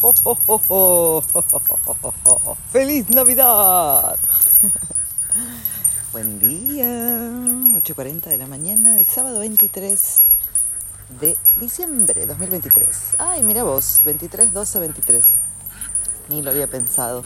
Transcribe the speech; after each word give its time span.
¡Feliz 2.72 3.10
Navidad! 3.10 4.18
Buen 6.12 6.40
día, 6.40 6.86
8.40 6.86 8.22
de 8.22 8.38
la 8.38 8.46
mañana 8.46 8.94
del 8.94 9.04
sábado 9.04 9.40
23 9.40 10.22
de 11.20 11.36
diciembre 11.60 12.24
2023. 12.24 12.88
Ay, 13.18 13.42
mira 13.42 13.62
vos, 13.62 14.00
23, 14.04 14.54
12, 14.54 14.78
23. 14.78 15.24
Ni 16.30 16.40
lo 16.40 16.50
había 16.50 16.66
pensado. 16.66 17.22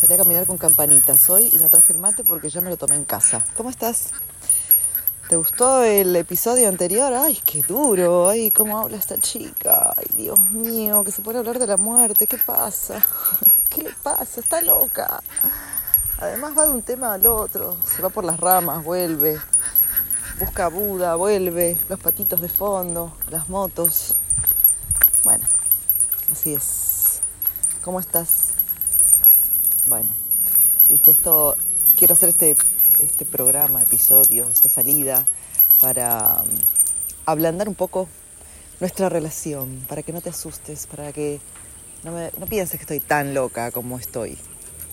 Salí 0.00 0.14
a 0.14 0.16
caminar 0.16 0.46
con 0.46 0.58
campanitas 0.58 1.30
hoy 1.30 1.50
y 1.52 1.58
no 1.58 1.68
traje 1.68 1.92
el 1.92 2.00
mate 2.00 2.24
porque 2.24 2.50
ya 2.50 2.60
me 2.60 2.70
lo 2.70 2.76
tomé 2.76 2.96
en 2.96 3.04
casa. 3.04 3.44
¿Cómo 3.56 3.70
estás? 3.70 4.10
¿Te 5.28 5.34
gustó 5.34 5.82
el 5.82 6.14
episodio 6.14 6.68
anterior? 6.68 7.12
Ay, 7.12 7.36
qué 7.44 7.60
duro. 7.60 8.28
Ay, 8.28 8.52
cómo 8.52 8.78
habla 8.78 8.96
esta 8.96 9.18
chica. 9.18 9.92
Ay, 9.96 10.06
Dios 10.16 10.38
mío, 10.52 11.02
que 11.02 11.10
se 11.10 11.20
puede 11.20 11.38
hablar 11.38 11.58
de 11.58 11.66
la 11.66 11.76
muerte. 11.76 12.28
¿Qué 12.28 12.38
pasa? 12.38 13.04
¿Qué 13.68 13.82
le 13.82 13.90
pasa? 13.90 14.38
Está 14.40 14.62
loca. 14.62 15.20
Además 16.18 16.56
va 16.56 16.68
de 16.68 16.74
un 16.74 16.82
tema 16.82 17.14
al 17.14 17.26
otro. 17.26 17.76
Se 17.92 18.02
va 18.02 18.08
por 18.08 18.24
las 18.24 18.38
ramas, 18.38 18.84
vuelve. 18.84 19.40
Busca 20.38 20.66
a 20.66 20.68
Buda, 20.68 21.16
vuelve. 21.16 21.76
Los 21.88 21.98
patitos 21.98 22.40
de 22.40 22.48
fondo, 22.48 23.12
las 23.28 23.48
motos. 23.48 24.14
Bueno, 25.24 25.44
así 26.30 26.54
es. 26.54 27.18
¿Cómo 27.82 27.98
estás? 27.98 28.50
Bueno, 29.88 30.08
viste 30.88 31.10
esto. 31.10 31.56
Quiero 31.98 32.12
hacer 32.12 32.28
este 32.28 32.56
este 33.00 33.24
programa, 33.24 33.82
episodio, 33.82 34.48
esta 34.48 34.68
salida, 34.68 35.24
para 35.80 36.42
um, 36.42 36.50
ablandar 37.26 37.68
un 37.68 37.74
poco 37.74 38.08
nuestra 38.80 39.08
relación, 39.08 39.84
para 39.88 40.02
que 40.02 40.12
no 40.12 40.20
te 40.20 40.30
asustes, 40.30 40.86
para 40.86 41.12
que 41.12 41.40
no, 42.04 42.12
no 42.38 42.46
pienses 42.46 42.78
que 42.78 42.84
estoy 42.84 43.00
tan 43.00 43.34
loca 43.34 43.70
como 43.70 43.98
estoy. 43.98 44.38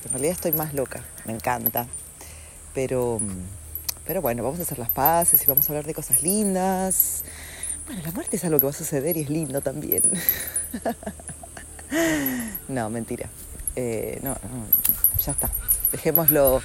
En 0.06 0.12
realidad 0.12 0.34
estoy 0.34 0.52
más 0.52 0.74
loca, 0.74 1.04
me 1.26 1.34
encanta. 1.34 1.88
Pero, 2.74 3.16
um, 3.16 3.30
pero 4.06 4.22
bueno, 4.22 4.44
vamos 4.44 4.59
a 4.59 4.64
hacer 4.64 4.80
las 4.80 4.90
paces 4.90 5.42
y 5.44 5.46
vamos 5.46 5.68
a 5.70 5.72
hablar 5.72 5.86
de 5.86 5.94
cosas 5.94 6.22
lindas. 6.24 7.24
Bueno, 7.86 8.02
la 8.04 8.12
muerte 8.12 8.38
es 8.38 8.44
algo 8.46 8.59
que 8.59 8.66
va 8.66 8.72
a 8.72 8.74
suceder 8.74 9.18
y 9.18 9.22
es 9.22 9.30
lindo 9.30 9.62
también. 9.62 10.02
no, 12.68 12.90
mentira. 12.90 13.30
Eh, 13.76 14.20
no, 14.22 14.30
no, 14.30 15.20
ya 15.24 15.31
está. 15.31 15.50
Dejémoslo 15.92 16.62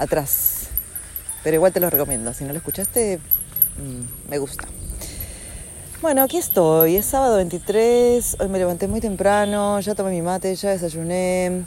atrás. 0.00 0.68
Pero 1.44 1.56
igual 1.56 1.72
te 1.72 1.80
lo 1.80 1.88
recomiendo. 1.88 2.32
Si 2.34 2.44
no 2.44 2.52
lo 2.52 2.58
escuchaste, 2.58 3.18
mm, 3.18 4.30
me 4.30 4.38
gusta. 4.38 4.66
Bueno, 6.02 6.22
aquí 6.22 6.38
estoy. 6.38 6.96
Es 6.96 7.06
sábado 7.06 7.36
23. 7.36 8.38
Hoy 8.40 8.48
me 8.48 8.58
levanté 8.58 8.88
muy 8.88 9.00
temprano. 9.00 9.80
Ya 9.80 9.94
tomé 9.94 10.10
mi 10.10 10.22
mate, 10.22 10.54
ya 10.54 10.70
desayuné. 10.70 11.64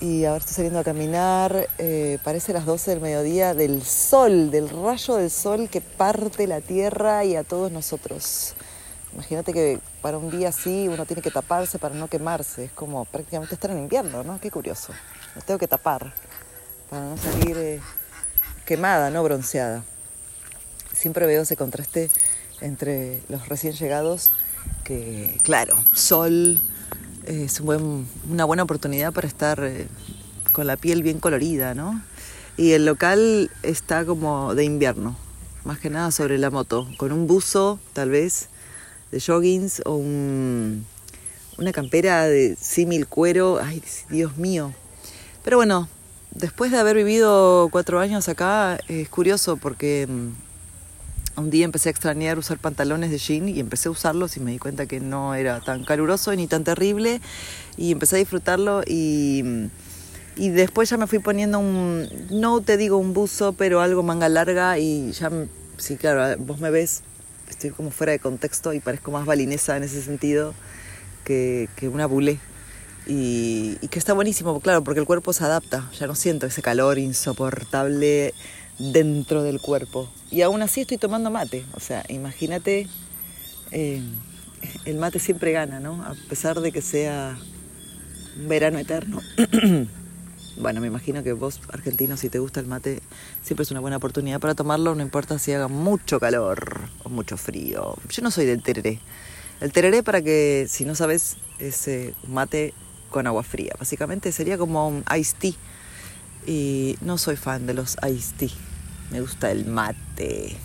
Y 0.00 0.24
ahora 0.24 0.38
estoy 0.38 0.54
saliendo 0.54 0.80
a 0.80 0.84
caminar. 0.84 1.68
Eh, 1.78 2.18
parece 2.24 2.52
las 2.52 2.66
12 2.66 2.90
del 2.90 3.00
mediodía 3.00 3.54
del 3.54 3.82
sol, 3.82 4.50
del 4.50 4.68
rayo 4.68 5.16
del 5.16 5.30
sol 5.30 5.68
que 5.68 5.80
parte 5.80 6.46
la 6.46 6.60
tierra 6.60 7.24
y 7.24 7.36
a 7.36 7.44
todos 7.44 7.70
nosotros. 7.70 8.54
Imagínate 9.12 9.52
que 9.52 9.80
para 10.02 10.18
un 10.18 10.30
día 10.30 10.48
así 10.48 10.88
uno 10.88 11.04
tiene 11.04 11.20
que 11.20 11.30
taparse 11.30 11.78
para 11.78 11.94
no 11.94 12.08
quemarse. 12.08 12.64
Es 12.64 12.72
como 12.72 13.04
prácticamente 13.04 13.54
estar 13.54 13.70
en 13.70 13.78
invierno, 13.78 14.22
¿no? 14.22 14.40
Qué 14.40 14.50
curioso. 14.50 14.92
Me 15.34 15.42
tengo 15.42 15.58
que 15.58 15.68
tapar 15.68 16.12
para 16.90 17.04
no 17.04 17.16
salir 17.16 17.56
eh, 17.56 17.80
quemada, 18.66 19.10
no 19.10 19.22
bronceada. 19.22 19.84
Siempre 20.92 21.24
veo 21.24 21.42
ese 21.42 21.56
contraste 21.56 22.10
entre 22.60 23.22
los 23.28 23.48
recién 23.48 23.72
llegados, 23.74 24.32
que 24.84 25.38
claro, 25.42 25.82
sol 25.92 26.60
eh, 27.26 27.44
es 27.46 27.60
una 27.60 28.44
buena 28.44 28.64
oportunidad 28.64 29.12
para 29.12 29.28
estar 29.28 29.62
eh, 29.62 29.86
con 30.52 30.66
la 30.66 30.76
piel 30.76 31.02
bien 31.04 31.20
colorida, 31.20 31.74
¿no? 31.74 32.02
Y 32.56 32.72
el 32.72 32.84
local 32.84 33.50
está 33.62 34.04
como 34.04 34.54
de 34.56 34.64
invierno, 34.64 35.16
más 35.64 35.78
que 35.78 35.88
nada 35.88 36.10
sobre 36.10 36.38
la 36.38 36.50
moto, 36.50 36.88
con 36.98 37.12
un 37.12 37.26
buzo 37.26 37.78
tal 37.92 38.10
vez 38.10 38.48
de 39.12 39.20
joggings 39.20 39.80
o 39.86 39.94
una 39.94 41.72
campera 41.72 42.26
de 42.26 42.56
símil 42.60 43.06
cuero, 43.06 43.60
ay 43.62 43.82
Dios 44.10 44.36
mío. 44.36 44.74
Pero 45.42 45.56
bueno, 45.56 45.88
después 46.32 46.70
de 46.70 46.78
haber 46.78 46.96
vivido 46.96 47.68
cuatro 47.70 48.00
años 48.00 48.28
acá, 48.28 48.78
es 48.88 49.08
curioso 49.08 49.56
porque 49.56 50.06
mm, 50.08 51.40
un 51.40 51.50
día 51.50 51.64
empecé 51.64 51.88
a 51.88 51.92
extrañar 51.92 52.38
usar 52.38 52.58
pantalones 52.58 53.10
de 53.10 53.18
jean 53.18 53.48
y 53.48 53.60
empecé 53.60 53.88
a 53.88 53.92
usarlos 53.92 54.36
y 54.36 54.40
me 54.40 54.52
di 54.52 54.58
cuenta 54.58 54.86
que 54.86 55.00
no 55.00 55.34
era 55.34 55.60
tan 55.60 55.84
caluroso 55.84 56.34
ni 56.34 56.46
tan 56.46 56.64
terrible 56.64 57.20
y 57.76 57.92
empecé 57.92 58.16
a 58.16 58.18
disfrutarlo 58.18 58.82
y, 58.86 59.68
y 60.36 60.50
después 60.50 60.88
ya 60.90 60.96
me 60.96 61.06
fui 61.06 61.18
poniendo 61.18 61.58
un, 61.58 62.08
no 62.30 62.60
te 62.60 62.76
digo 62.76 62.96
un 62.96 63.12
buzo, 63.12 63.52
pero 63.52 63.80
algo 63.80 64.02
manga 64.02 64.28
larga 64.28 64.78
y 64.78 65.12
ya, 65.12 65.30
sí, 65.78 65.96
claro, 65.96 66.36
vos 66.42 66.60
me 66.60 66.70
ves, 66.70 67.02
estoy 67.48 67.70
como 67.70 67.90
fuera 67.90 68.12
de 68.12 68.18
contexto 68.18 68.72
y 68.72 68.80
parezco 68.80 69.10
más 69.10 69.26
balinesa 69.26 69.76
en 69.76 69.82
ese 69.82 70.02
sentido 70.02 70.54
que, 71.24 71.68
que 71.76 71.88
una 71.88 72.06
bulé 72.06 72.38
y, 73.06 73.76
que 73.88 73.98
está 73.98 74.12
buenísimo, 74.12 74.60
claro, 74.60 74.84
porque 74.84 75.00
el 75.00 75.06
cuerpo 75.06 75.32
se 75.32 75.44
adapta, 75.44 75.90
ya 75.98 76.06
no 76.06 76.14
siento 76.14 76.46
ese 76.46 76.62
calor 76.62 76.98
insoportable 76.98 78.34
dentro 78.78 79.42
del 79.42 79.60
cuerpo. 79.60 80.10
Y 80.30 80.42
aún 80.42 80.62
así 80.62 80.82
estoy 80.82 80.98
tomando 80.98 81.30
mate, 81.30 81.64
o 81.74 81.80
sea, 81.80 82.04
imagínate, 82.08 82.88
eh, 83.72 84.02
el 84.84 84.96
mate 84.96 85.18
siempre 85.18 85.52
gana, 85.52 85.80
¿no? 85.80 86.02
A 86.02 86.14
pesar 86.28 86.60
de 86.60 86.72
que 86.72 86.82
sea 86.82 87.38
un 88.38 88.48
verano 88.48 88.78
eterno. 88.78 89.20
bueno, 90.58 90.80
me 90.80 90.86
imagino 90.86 91.22
que 91.22 91.32
vos, 91.32 91.60
argentino, 91.72 92.16
si 92.16 92.28
te 92.28 92.38
gusta 92.38 92.60
el 92.60 92.66
mate, 92.66 93.00
siempre 93.42 93.62
es 93.62 93.70
una 93.70 93.80
buena 93.80 93.96
oportunidad 93.96 94.40
para 94.40 94.54
tomarlo, 94.54 94.94
no 94.94 95.02
importa 95.02 95.38
si 95.38 95.52
haga 95.52 95.68
mucho 95.68 96.20
calor 96.20 96.80
o 97.02 97.08
mucho 97.08 97.36
frío. 97.36 97.96
Yo 98.08 98.22
no 98.22 98.30
soy 98.30 98.46
del 98.46 98.62
tereré. 98.62 99.00
El 99.60 99.72
tereré, 99.72 100.02
para 100.02 100.22
que, 100.22 100.66
si 100.68 100.84
no 100.84 100.94
sabes, 100.94 101.36
es 101.58 101.86
eh, 101.88 102.14
mate 102.26 102.72
con 103.10 103.26
agua 103.26 103.42
fría. 103.42 103.74
Básicamente 103.78 104.32
sería 104.32 104.56
como 104.56 104.88
un 104.88 105.04
iced 105.16 105.36
tea. 105.38 105.52
Y 106.46 106.96
no 107.02 107.18
soy 107.18 107.36
fan 107.36 107.66
de 107.66 107.74
los 107.74 107.96
iced 108.02 108.36
tea. 108.36 108.50
Me 109.10 109.20
gusta 109.20 109.50
el 109.50 109.66
mate. 109.66 110.56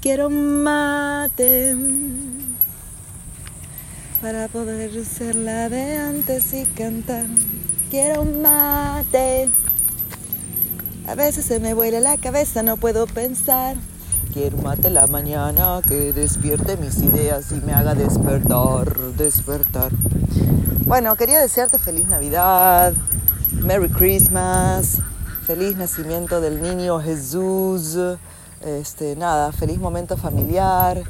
Quiero 0.00 0.28
mate 0.30 1.76
para 4.20 4.46
poder 4.46 5.04
ser 5.04 5.34
la 5.34 5.68
de 5.68 5.96
antes 5.96 6.52
y 6.54 6.64
cantar. 6.64 7.26
Quiero 7.90 8.24
mate. 8.24 9.48
A 11.06 11.16
veces 11.16 11.44
se 11.44 11.58
me 11.58 11.74
vuela 11.74 11.98
la 11.98 12.16
cabeza, 12.16 12.62
no 12.62 12.76
puedo 12.76 13.08
pensar. 13.08 13.76
Quiero 14.32 14.56
mate 14.56 14.88
la 14.88 15.06
mañana 15.06 15.82
que 15.86 16.14
despierte 16.14 16.78
mis 16.78 17.02
ideas 17.02 17.52
y 17.52 17.56
me 17.56 17.74
haga 17.74 17.94
despertar, 17.94 18.96
despertar. 19.14 19.92
Bueno, 20.86 21.14
quería 21.16 21.38
desearte 21.38 21.78
feliz 21.78 22.08
Navidad, 22.08 22.94
Merry 23.52 23.90
Christmas, 23.90 25.00
feliz 25.46 25.76
nacimiento 25.76 26.40
del 26.40 26.62
niño 26.62 26.98
Jesús, 27.00 27.98
este, 28.64 29.16
nada, 29.16 29.52
feliz 29.52 29.78
momento 29.78 30.16
familiar, 30.16 31.02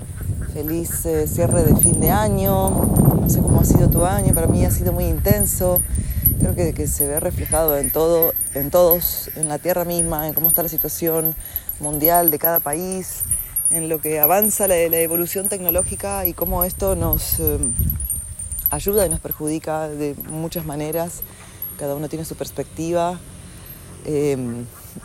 feliz 0.52 1.06
eh, 1.06 1.28
cierre 1.28 1.62
de 1.62 1.76
fin 1.76 2.00
de 2.00 2.10
año. 2.10 2.70
No 2.70 3.30
sé 3.30 3.40
cómo 3.40 3.60
ha 3.60 3.64
sido 3.64 3.88
tu 3.88 4.04
año, 4.04 4.34
para 4.34 4.48
mí 4.48 4.64
ha 4.64 4.70
sido 4.72 4.92
muy 4.92 5.04
intenso. 5.04 5.80
Creo 6.40 6.56
que, 6.56 6.74
que 6.74 6.88
se 6.88 7.06
ve 7.06 7.20
reflejado 7.20 7.78
en 7.78 7.92
todo, 7.92 8.32
en 8.54 8.72
todos, 8.72 9.30
en 9.36 9.48
la 9.48 9.58
tierra 9.58 9.84
misma, 9.84 10.26
en 10.26 10.34
cómo 10.34 10.48
está 10.48 10.64
la 10.64 10.68
situación 10.68 11.36
mundial 11.82 12.30
de 12.30 12.38
cada 12.38 12.60
país, 12.60 13.22
en 13.70 13.88
lo 13.88 14.00
que 14.00 14.20
avanza 14.20 14.68
la, 14.68 14.76
evolución 14.76 15.48
tecnológica 15.48 16.26
y 16.26 16.32
cómo 16.32 16.64
esto 16.64 16.94
nos 16.96 17.40
eh, 17.40 17.58
ayuda 18.70 19.04
y 19.06 19.10
nos 19.10 19.20
perjudica 19.20 19.88
de 19.88 20.14
muchas 20.30 20.64
maneras. 20.64 21.22
Cada 21.78 21.94
uno 21.94 22.08
tiene 22.08 22.24
su 22.24 22.36
perspectiva. 22.36 23.18
Eh, 24.04 24.36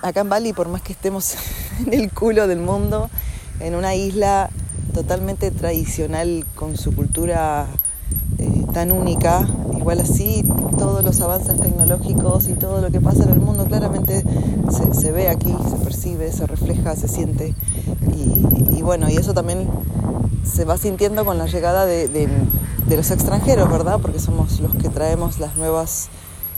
acá 0.01 0.21
en 0.21 0.29
Bali, 0.29 0.53
por 0.53 0.69
más 0.69 0.81
que 0.81 0.93
estemos 0.93 1.35
en 1.85 1.93
el 1.93 2.11
culo 2.11 2.47
del 2.47 2.59
mundo, 2.59 3.09
en 3.59 3.75
una 3.75 3.95
isla 3.95 4.49
totalmente 4.93 5.51
tradicional 5.51 6.45
con 6.55 6.77
su 6.77 6.95
cultura 6.95 7.67
eh, 8.39 8.65
tan 8.73 8.91
única, 8.91 9.47
igual 9.77 9.99
así 9.99 10.43
todos 10.77 11.03
los 11.03 11.19
avances 11.21 11.59
tecnológicos 11.59 12.47
y 12.47 12.53
todo 12.53 12.81
lo 12.81 12.91
que 12.91 13.01
pasa 13.01 13.23
en 13.23 13.29
el 13.29 13.39
mundo 13.39 13.65
claramente 13.65 14.23
se, 14.91 15.11
ve 15.11 15.29
aquí, 15.29 15.55
se 15.69 15.77
percibe, 15.77 16.31
se 16.31 16.45
refleja, 16.45 16.95
se 16.95 17.07
siente. 17.07 17.55
Y, 18.71 18.81
bueno, 18.81 19.09
y 19.09 19.17
eso 19.17 19.33
también 19.33 19.67
se 20.43 20.63
va 20.63 20.77
sintiendo 20.77 21.25
con 21.25 21.37
la 21.37 21.45
llegada 21.45 21.85
de 21.85 22.07
de 22.87 22.95
los 22.95 23.11
extranjeros, 23.11 23.69
¿verdad? 23.69 23.99
Porque 24.01 24.19
somos 24.19 24.61
los 24.61 24.73
que 24.75 24.87
traemos 24.89 25.39
las 25.39 25.55
nuevas, 25.57 26.07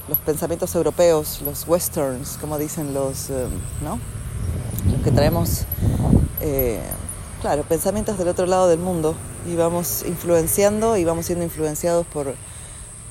los 0.07 0.19
pensamientos 0.19 0.75
europeos, 0.75 1.41
los 1.43 1.67
westerns, 1.67 2.37
como 2.39 2.59
dicen 2.59 2.93
los, 2.93 3.31
eh, 3.31 3.47
¿no? 3.83 3.99
Los 4.91 5.01
que 5.01 5.11
traemos, 5.11 5.63
eh, 6.41 6.79
claro, 7.41 7.63
pensamientos 7.63 8.17
del 8.17 8.27
otro 8.27 8.45
lado 8.45 8.67
del 8.67 8.79
mundo 8.79 9.15
y 9.49 9.55
vamos 9.55 10.03
influenciando 10.05 10.97
y 10.97 11.05
vamos 11.05 11.25
siendo 11.25 11.45
influenciados 11.45 12.05
por, 12.05 12.35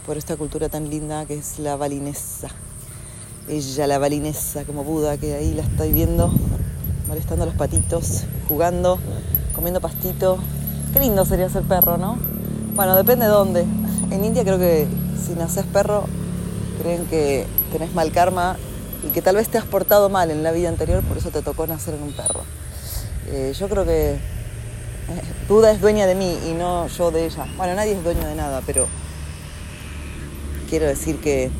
por 0.06 0.18
esta 0.18 0.36
cultura 0.36 0.68
tan 0.68 0.90
linda 0.90 1.24
que 1.24 1.34
es 1.34 1.58
la 1.58 1.76
balinesa. 1.76 2.48
Ella, 3.48 3.86
la 3.86 3.98
balinesa, 3.98 4.64
como 4.64 4.84
Buda, 4.84 5.16
que 5.16 5.34
ahí 5.34 5.54
la 5.54 5.62
estoy 5.62 5.92
viendo, 5.92 6.30
molestando 7.06 7.44
a 7.44 7.46
los 7.46 7.54
patitos, 7.54 8.24
jugando, 8.46 8.98
comiendo 9.54 9.80
pastito. 9.80 10.38
Qué 10.92 11.00
lindo 11.00 11.24
sería 11.24 11.48
ser 11.48 11.62
perro, 11.62 11.96
¿no? 11.96 12.18
Bueno, 12.74 12.94
depende 12.96 13.24
de 13.24 13.30
dónde. 13.30 13.64
En 14.10 14.24
India 14.24 14.44
creo 14.44 14.58
que 14.58 14.86
si 15.26 15.32
naces 15.32 15.64
perro, 15.64 16.04
creen 16.82 17.06
que 17.06 17.46
tenés 17.72 17.94
mal 17.94 18.12
karma 18.12 18.58
y 19.06 19.10
que 19.12 19.22
tal 19.22 19.36
vez 19.36 19.48
te 19.48 19.56
has 19.56 19.64
portado 19.64 20.10
mal 20.10 20.30
en 20.30 20.42
la 20.42 20.52
vida 20.52 20.68
anterior, 20.68 21.02
por 21.04 21.16
eso 21.16 21.30
te 21.30 21.40
tocó 21.40 21.66
nacer 21.66 21.94
en 21.94 22.02
un 22.02 22.12
perro. 22.12 22.42
Eh, 23.30 23.52
yo 23.58 23.68
creo 23.68 23.84
que 23.84 24.12
eh, 24.12 24.18
Buda 25.48 25.70
es 25.70 25.80
dueña 25.80 26.06
de 26.06 26.14
mí 26.14 26.38
y 26.48 26.52
no 26.52 26.88
yo 26.88 27.10
de 27.10 27.26
ella. 27.26 27.46
Bueno, 27.56 27.74
nadie 27.74 27.92
es 27.92 28.02
dueño 28.02 28.26
de 28.26 28.34
nada, 28.34 28.62
pero 28.66 28.88
quiero 30.70 30.86
decir 30.86 31.20
que 31.20 31.50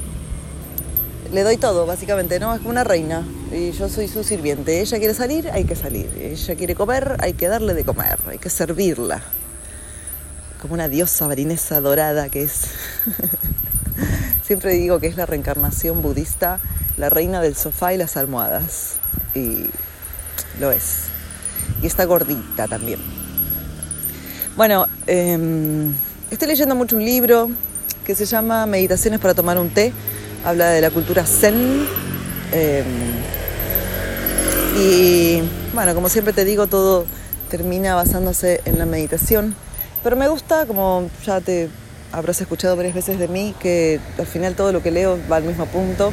le 1.33 1.43
doy 1.43 1.59
todo, 1.59 1.85
básicamente, 1.85 2.41
¿no? 2.41 2.55
Es 2.55 2.61
como 2.61 2.71
una 2.71 2.85
reina 2.85 3.27
y 3.53 3.73
yo 3.73 3.89
soy 3.89 4.09
su 4.09 4.25
sirviente. 4.25 4.81
Ella 4.81 4.99
quiere 4.99 5.13
salir, 5.13 5.51
hay 5.51 5.65
que 5.65 5.77
salir. 5.77 6.11
Ella 6.19 6.55
quiere 6.55 6.75
comer, 6.75 7.17
hay 7.21 7.35
que 7.35 7.49
darle 7.49 7.75
de 7.75 7.85
comer, 7.85 8.19
hay 8.27 8.39
que 8.39 8.49
servirla. 8.49 9.21
Como 10.63 10.75
una 10.75 10.89
diosa 10.89 11.27
barinesa 11.27 11.81
dorada 11.81 12.31
que 12.31 12.45
es. 12.45 12.63
Siempre 14.43 14.73
digo 14.73 15.01
que 15.01 15.07
es 15.07 15.17
la 15.17 15.27
reencarnación 15.27 16.01
budista, 16.01 16.61
la 16.97 17.11
reina 17.11 17.43
del 17.43 17.55
sofá 17.55 17.93
y 17.93 17.99
las 17.99 18.17
almohadas. 18.17 18.97
Y 19.35 19.67
lo 20.59 20.73
es. 20.73 21.18
Y 21.83 21.87
está 21.87 22.05
gordita 22.05 22.67
también. 22.67 23.01
Bueno, 24.57 24.87
em, 25.07 25.93
estoy 26.31 26.49
leyendo 26.49 26.75
mucho 26.75 26.97
un 26.97 27.05
libro 27.05 27.49
que 28.05 28.15
se 28.15 28.27
llama 28.27 28.67
Meditaciones 28.67 29.21
para 29.21 29.35
tomar 29.35 29.59
un 29.59 29.71
té. 29.71 29.93
Habla 30.45 30.71
de 30.71 30.81
la 30.81 30.91
cultura 30.91 31.25
zen. 31.25 31.87
Em, 32.53 32.85
y 34.81 35.43
bueno, 35.75 35.95
como 35.95 36.09
siempre 36.09 36.33
te 36.33 36.45
digo, 36.45 36.67
todo 36.67 37.07
termina 37.51 37.95
basándose 37.95 38.61
en 38.65 38.79
la 38.79 38.87
meditación. 38.87 39.55
Pero 40.03 40.17
me 40.17 40.29
gusta, 40.29 40.67
como 40.67 41.11
ya 41.25 41.41
te 41.41 41.69
habrás 42.13 42.41
escuchado 42.41 42.77
varias 42.77 42.95
veces 42.95 43.19
de 43.19 43.29
mí, 43.29 43.55
que 43.61 44.01
al 44.19 44.27
final 44.27 44.55
todo 44.55 44.73
lo 44.73 44.83
que 44.83 44.91
leo 44.91 45.19
va 45.31 45.37
al 45.37 45.45
mismo 45.45 45.67
punto. 45.67 46.13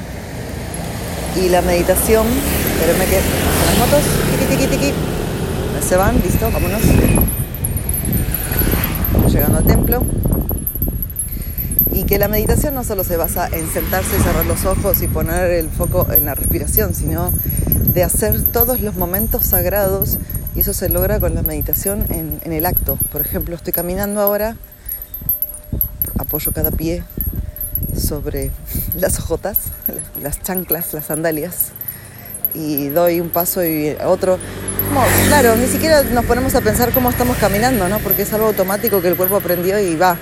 Y 1.35 1.49
la 1.49 1.61
meditación, 1.61 2.25
espérenme 2.27 3.05
que 3.05 3.15
las 3.65 3.77
motos, 3.77 4.03
tiki 4.31 4.55
tiki 4.55 4.67
tiki, 4.67 4.93
se 5.87 5.97
van, 5.97 6.19
listo, 6.19 6.49
vámonos. 6.51 6.81
llegando 9.31 9.59
al 9.59 9.65
templo 9.65 10.01
y 11.91 12.05
que 12.05 12.17
la 12.17 12.27
meditación 12.27 12.73
no 12.73 12.83
solo 12.83 13.03
se 13.03 13.17
basa 13.17 13.47
en 13.47 13.69
sentarse 13.69 14.17
y 14.17 14.21
cerrar 14.23 14.47
los 14.47 14.65
ojos 14.65 15.03
y 15.03 15.07
poner 15.07 15.51
el 15.51 15.69
foco 15.69 16.07
en 16.11 16.25
la 16.25 16.33
respiración, 16.33 16.95
sino 16.95 17.31
de 17.93 18.03
hacer 18.03 18.41
todos 18.41 18.81
los 18.81 18.95
momentos 18.95 19.45
sagrados 19.45 20.17
y 20.55 20.61
eso 20.61 20.73
se 20.73 20.89
logra 20.89 21.19
con 21.19 21.35
la 21.35 21.43
meditación 21.43 22.03
en, 22.09 22.51
el 22.51 22.65
acto. 22.65 22.97
Por 23.11 23.21
ejemplo, 23.21 23.55
estoy 23.55 23.73
caminando 23.73 24.21
ahora, 24.21 24.57
apoyo 26.17 26.51
cada 26.51 26.71
pie 26.71 27.03
sobre 27.95 28.49
las 28.95 29.19
ojotas, 29.19 29.57
las 30.23 30.41
chanclas, 30.41 30.93
las 30.93 31.05
sandalias 31.05 31.73
y 32.55 32.89
doy 32.89 33.19
un 33.19 33.29
paso 33.29 33.63
y 33.63 33.95
otro. 34.05 34.39
claro, 35.27 35.55
ni 35.55 35.67
siquiera 35.67 36.03
nos 36.03 36.25
ponemos 36.25 36.55
a 36.55 36.61
pensar 36.61 36.91
cómo 36.91 37.09
estamos 37.09 37.37
caminando, 37.37 37.87
¿no? 37.89 37.99
Porque 37.99 38.23
es 38.23 38.33
algo 38.33 38.47
automático 38.47 39.01
que 39.01 39.09
el 39.09 39.15
cuerpo 39.15 39.35
aprendió 39.35 39.79
y 39.79 39.95
va. 39.95 40.17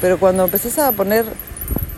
Pero 0.00 0.18
cuando 0.18 0.44
empezás 0.44 0.78
a 0.78 0.92
poner 0.92 1.24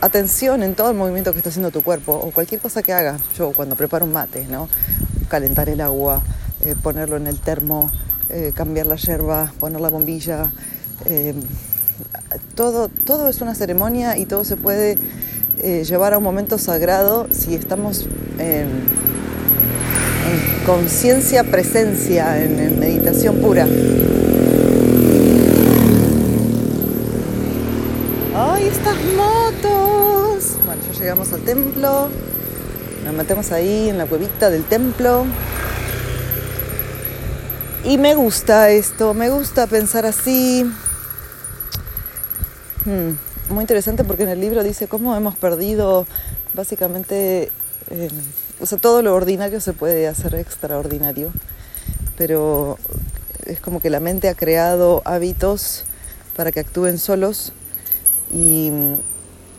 atención 0.01 0.63
en 0.63 0.75
todo 0.75 0.89
el 0.89 0.95
movimiento 0.95 1.31
que 1.33 1.39
está 1.39 1.49
haciendo 1.49 1.71
tu 1.71 1.81
cuerpo 1.81 2.13
o 2.13 2.31
cualquier 2.31 2.61
cosa 2.61 2.81
que 2.83 2.93
hagas, 2.93 3.21
yo 3.37 3.51
cuando 3.51 3.75
preparo 3.75 4.05
un 4.05 4.13
mate, 4.13 4.45
¿no? 4.49 4.69
calentar 5.29 5.69
el 5.69 5.79
agua, 5.79 6.21
eh, 6.63 6.75
ponerlo 6.81 7.15
en 7.15 7.27
el 7.27 7.39
termo, 7.39 7.89
eh, 8.29 8.51
cambiar 8.53 8.87
la 8.87 8.95
yerba, 8.95 9.53
poner 9.59 9.79
la 9.79 9.89
bombilla, 9.89 10.51
eh, 11.05 11.33
todo, 12.55 12.89
todo 12.89 13.29
es 13.29 13.39
una 13.41 13.55
ceremonia 13.55 14.17
y 14.17 14.25
todo 14.25 14.43
se 14.43 14.57
puede 14.57 14.97
llevar 15.61 16.13
a 16.13 16.17
un 16.19 16.23
momento 16.23 16.57
sagrado 16.57 17.27
si 17.31 17.53
estamos 17.53 18.07
en 18.37 18.85
conciencia, 20.65 21.43
presencia, 21.43 22.43
en 22.43 22.79
meditación 22.79 23.37
pura. 23.37 23.67
¡Ay, 28.35 28.67
estas 28.67 28.95
motos! 29.15 30.55
Bueno, 30.65 30.81
ya 30.91 30.99
llegamos 30.99 31.33
al 31.33 31.41
templo. 31.41 32.09
Nos 33.05 33.13
metemos 33.13 33.51
ahí 33.51 33.89
en 33.89 33.97
la 33.97 34.05
cuevita 34.05 34.49
del 34.49 34.63
templo. 34.63 35.25
Y 37.83 37.97
me 37.97 38.13
gusta 38.13 38.69
esto, 38.69 39.13
me 39.13 39.29
gusta 39.29 39.67
pensar 39.67 40.05
así. 40.05 40.69
Hmm, 42.85 43.11
muy 43.53 43.63
interesante 43.63 44.03
porque 44.03 44.23
en 44.23 44.29
el 44.29 44.41
libro 44.41 44.63
dice 44.63 44.87
cómo 44.87 45.15
hemos 45.15 45.35
perdido 45.35 46.05
básicamente, 46.53 47.51
eh, 47.89 48.09
o 48.59 48.65
sea, 48.65 48.77
todo 48.77 49.01
lo 49.01 49.15
ordinario 49.15 49.61
se 49.61 49.73
puede 49.73 50.07
hacer 50.07 50.35
extraordinario, 50.35 51.31
pero 52.17 52.77
es 53.45 53.59
como 53.59 53.79
que 53.79 53.89
la 53.89 53.99
mente 53.99 54.29
ha 54.29 54.35
creado 54.35 55.01
hábitos 55.05 55.85
para 56.35 56.51
que 56.51 56.59
actúen 56.59 56.97
solos 56.97 57.53
y, 58.33 58.71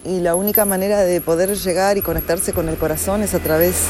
la 0.03 0.35
única 0.35 0.65
manera 0.65 1.01
de 1.01 1.21
poder 1.21 1.55
llegar 1.55 1.99
y 1.99 2.03
conectarse 2.03 2.55
con 2.55 2.71
el 2.71 2.79
corazón 2.79 3.23
es 3.23 3.35
a 3.35 3.39
través 3.39 3.85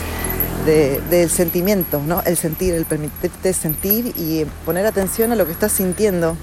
del 0.67 1.31
sentimiento, 1.31 2.03
¿no? 2.05 2.21
El 2.27 2.37
sentir, 2.37 2.75
el 2.75 2.85
permitirte 2.85 3.53
sentir 3.53 4.13
y 4.17 4.45
poner 4.67 4.87
atención 4.87 5.31
a 5.31 5.37
lo 5.37 5.47
que 5.47 5.53
estás 5.53 5.71
sintiendo. 5.71 6.37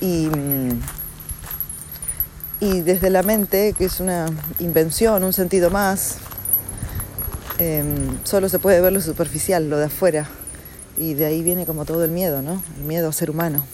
Y 0.00 0.30
desde 2.80 3.10
la 3.10 3.22
mente, 3.22 3.74
que 3.76 3.84
es 3.84 4.00
una 4.00 4.24
invención, 4.58 5.22
un 5.22 5.34
sentido 5.34 5.68
más, 5.68 6.16
em, 7.58 8.18
solo 8.24 8.48
se 8.48 8.58
puede 8.58 8.80
ver 8.80 8.92
lo 8.92 9.00
superficial, 9.00 9.68
lo 9.68 9.78
de 9.78 9.86
afuera. 9.86 10.28
Y 10.96 11.14
de 11.14 11.26
ahí 11.26 11.42
viene 11.42 11.66
como 11.66 11.84
todo 11.84 12.04
el 12.04 12.10
miedo, 12.10 12.42
¿no? 12.42 12.62
El 12.78 12.84
miedo 12.84 13.08
a 13.08 13.12
ser 13.12 13.30
humano. 13.30 13.64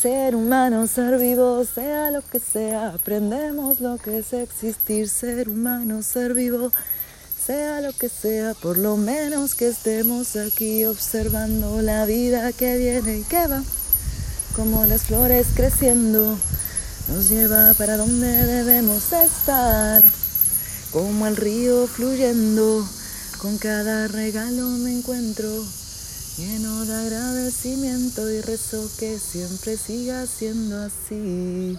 Ser 0.00 0.36
humano, 0.36 0.86
ser 0.86 1.18
vivo, 1.18 1.64
sea 1.64 2.10
lo 2.10 2.20
que 2.22 2.38
sea, 2.38 2.90
aprendemos 2.90 3.80
lo 3.80 3.96
que 3.96 4.18
es 4.18 4.32
existir, 4.34 5.08
ser 5.08 5.48
humano, 5.48 6.02
ser 6.02 6.34
vivo, 6.34 6.70
sea 7.46 7.80
lo 7.80 7.92
que 7.92 8.08
sea, 8.08 8.54
por 8.54 8.76
lo 8.76 8.96
menos 8.96 9.54
que 9.54 9.68
estemos 9.68 10.36
aquí 10.36 10.84
observando 10.84 11.80
la 11.80 12.04
vida 12.04 12.52
que 12.52 12.76
viene 12.76 13.18
y 13.18 13.22
que 13.22 13.46
va, 13.46 13.62
como 14.54 14.84
las 14.84 15.02
flores 15.04 15.46
creciendo, 15.56 16.36
nos 17.08 17.28
lleva 17.30 17.72
para 17.74 17.96
donde 17.96 18.46
debemos 18.46 19.12
estar, 19.12 20.04
como 20.96 21.26
el 21.26 21.36
río 21.36 21.86
fluyendo, 21.86 22.82
con 23.36 23.58
cada 23.58 24.08
regalo 24.08 24.66
me 24.78 24.96
encuentro 24.96 25.46
lleno 26.38 26.86
de 26.86 26.94
agradecimiento 26.94 28.30
y 28.30 28.40
rezo 28.40 28.88
que 28.98 29.18
siempre 29.18 29.76
siga 29.76 30.24
siendo 30.24 30.78
así. 30.78 31.78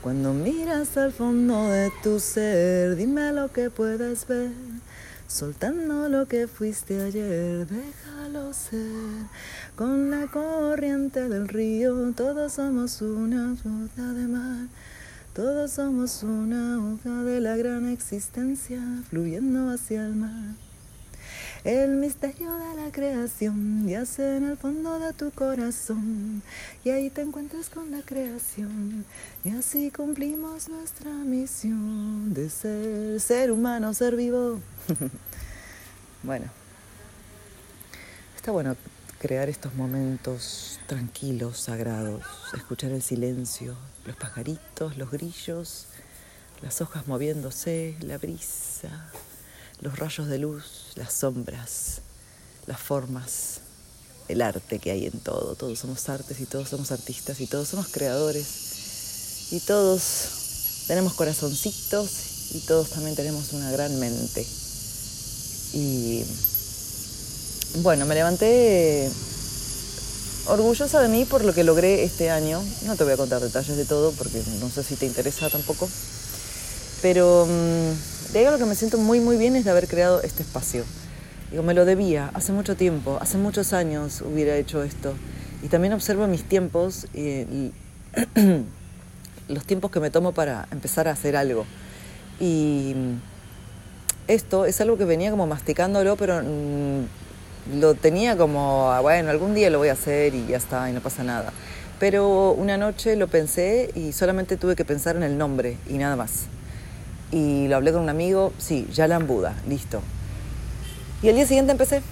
Cuando 0.00 0.32
miras 0.32 0.96
al 0.96 1.12
fondo 1.12 1.68
de 1.68 1.92
tu 2.02 2.18
ser, 2.18 2.96
dime 2.96 3.32
lo 3.32 3.52
que 3.52 3.68
puedes 3.68 4.26
ver. 4.26 4.52
Soltando 5.28 6.08
lo 6.08 6.26
que 6.26 6.46
fuiste 6.46 7.02
ayer, 7.02 7.66
déjalo 7.66 8.54
ser. 8.54 9.26
Con 9.76 10.10
la 10.10 10.26
corriente 10.28 11.28
del 11.28 11.48
río, 11.48 12.14
todos 12.16 12.54
somos 12.54 13.02
una 13.02 13.54
gota 13.62 14.12
de 14.14 14.26
mar. 14.26 14.68
Todos 15.34 15.72
somos 15.72 16.22
una 16.22 16.78
hoja 16.78 17.24
de 17.24 17.40
la 17.40 17.56
gran 17.56 17.88
existencia, 17.88 18.80
fluyendo 19.10 19.68
hacia 19.68 20.06
el 20.06 20.14
mar. 20.14 20.54
El 21.64 21.96
misterio 21.96 22.54
de 22.54 22.76
la 22.76 22.92
creación 22.92 23.88
yace 23.88 24.36
en 24.36 24.44
el 24.44 24.56
fondo 24.56 25.00
de 25.00 25.12
tu 25.12 25.32
corazón 25.32 26.44
y 26.84 26.90
ahí 26.90 27.10
te 27.10 27.22
encuentras 27.22 27.68
con 27.68 27.90
la 27.90 28.02
creación 28.02 29.04
y 29.42 29.50
así 29.50 29.90
cumplimos 29.90 30.68
nuestra 30.68 31.10
misión 31.10 32.32
de 32.32 32.48
ser 32.48 33.18
ser 33.18 33.50
humano, 33.50 33.92
ser 33.92 34.14
vivo. 34.14 34.60
bueno, 36.22 36.46
está 38.36 38.52
bueno 38.52 38.76
crear 39.18 39.48
estos 39.48 39.74
momentos 39.74 40.78
tranquilos, 40.86 41.58
sagrados, 41.58 42.22
escuchar 42.54 42.92
el 42.92 43.02
silencio, 43.02 43.74
los 44.04 44.16
pajaritos, 44.16 44.96
los 44.96 45.10
grillos, 45.10 45.86
las 46.62 46.80
hojas 46.80 47.06
moviéndose, 47.06 47.96
la 48.00 48.18
brisa 48.18 49.10
los 49.80 49.98
rayos 49.98 50.28
de 50.28 50.38
luz, 50.38 50.92
las 50.94 51.12
sombras, 51.12 52.00
las 52.66 52.80
formas, 52.80 53.60
el 54.28 54.40
arte 54.42 54.78
que 54.78 54.90
hay 54.90 55.06
en 55.06 55.20
todo. 55.20 55.54
Todos 55.54 55.78
somos 55.78 56.08
artes 56.08 56.40
y 56.40 56.46
todos 56.46 56.68
somos 56.70 56.90
artistas 56.92 57.40
y 57.40 57.46
todos 57.46 57.68
somos 57.68 57.88
creadores 57.88 59.52
y 59.52 59.60
todos 59.60 60.84
tenemos 60.86 61.14
corazoncitos 61.14 62.54
y 62.54 62.60
todos 62.60 62.90
también 62.90 63.14
tenemos 63.16 63.52
una 63.52 63.70
gran 63.70 63.98
mente. 63.98 64.46
Y 65.74 66.24
bueno, 67.82 68.06
me 68.06 68.14
levanté 68.14 69.10
orgullosa 70.46 71.00
de 71.00 71.08
mí 71.08 71.24
por 71.24 71.44
lo 71.44 71.54
que 71.54 71.64
logré 71.64 72.04
este 72.04 72.30
año. 72.30 72.62
No 72.86 72.96
te 72.96 73.04
voy 73.04 73.12
a 73.12 73.16
contar 73.16 73.40
detalles 73.40 73.76
de 73.76 73.84
todo 73.84 74.12
porque 74.12 74.42
no 74.60 74.68
sé 74.68 74.82
si 74.82 74.96
te 74.96 75.06
interesa 75.06 75.48
tampoco. 75.50 75.88
Pero 77.02 77.46
mm, 77.46 78.32
de 78.32 78.46
algo 78.46 78.58
que 78.58 78.64
me 78.66 78.74
siento 78.74 78.98
muy 78.98 79.20
muy 79.20 79.36
bien 79.36 79.56
es 79.56 79.64
de 79.64 79.70
haber 79.70 79.88
creado 79.88 80.22
este 80.22 80.42
espacio. 80.42 80.84
Digo, 81.50 81.62
me 81.62 81.74
lo 81.74 81.84
debía, 81.84 82.30
hace 82.34 82.52
mucho 82.52 82.76
tiempo, 82.76 83.18
hace 83.20 83.38
muchos 83.38 83.72
años 83.72 84.22
hubiera 84.22 84.56
hecho 84.56 84.82
esto. 84.82 85.14
Y 85.62 85.68
también 85.68 85.92
observo 85.92 86.26
mis 86.26 86.44
tiempos 86.44 87.06
y, 87.14 87.72
los 89.48 89.64
tiempos 89.64 89.90
que 89.90 90.00
me 90.00 90.10
tomo 90.10 90.32
para 90.32 90.66
empezar 90.70 91.08
a 91.08 91.12
hacer 91.12 91.36
algo. 91.36 91.64
Y 92.40 92.94
mm, 92.96 93.34
esto 94.28 94.64
es 94.64 94.80
algo 94.80 94.96
que 94.96 95.04
venía 95.04 95.30
como 95.30 95.46
masticándolo, 95.46 96.16
pero 96.16 96.42
mm, 96.42 97.23
lo 97.72 97.94
tenía 97.94 98.36
como, 98.36 98.90
ah, 98.92 99.00
bueno, 99.00 99.30
algún 99.30 99.54
día 99.54 99.70
lo 99.70 99.78
voy 99.78 99.88
a 99.88 99.92
hacer 99.92 100.34
y 100.34 100.46
ya 100.46 100.56
está, 100.56 100.88
y 100.90 100.92
no 100.92 101.00
pasa 101.00 101.24
nada. 101.24 101.52
Pero 101.98 102.52
una 102.52 102.76
noche 102.76 103.16
lo 103.16 103.28
pensé 103.28 103.90
y 103.94 104.12
solamente 104.12 104.56
tuve 104.56 104.76
que 104.76 104.84
pensar 104.84 105.16
en 105.16 105.22
el 105.22 105.38
nombre 105.38 105.78
y 105.88 105.94
nada 105.94 106.16
más. 106.16 106.44
Y 107.30 107.68
lo 107.68 107.76
hablé 107.76 107.92
con 107.92 108.02
un 108.02 108.08
amigo, 108.08 108.52
sí, 108.58 108.86
Yalan 108.92 109.26
Buda, 109.26 109.54
listo. 109.68 110.00
Y 111.22 111.28
el 111.28 111.36
día 111.36 111.46
siguiente 111.46 111.72
empecé 111.72 112.02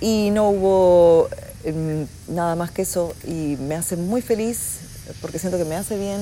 y 0.00 0.30
no 0.30 0.50
hubo 0.50 1.28
em, 1.64 2.06
nada 2.28 2.56
más 2.56 2.70
que 2.70 2.82
eso 2.82 3.14
y 3.24 3.56
me 3.60 3.76
hace 3.76 3.96
muy 3.96 4.22
feliz 4.22 4.80
porque 5.20 5.38
siento 5.38 5.58
que 5.58 5.64
me 5.64 5.76
hace 5.76 5.96
bien, 5.96 6.18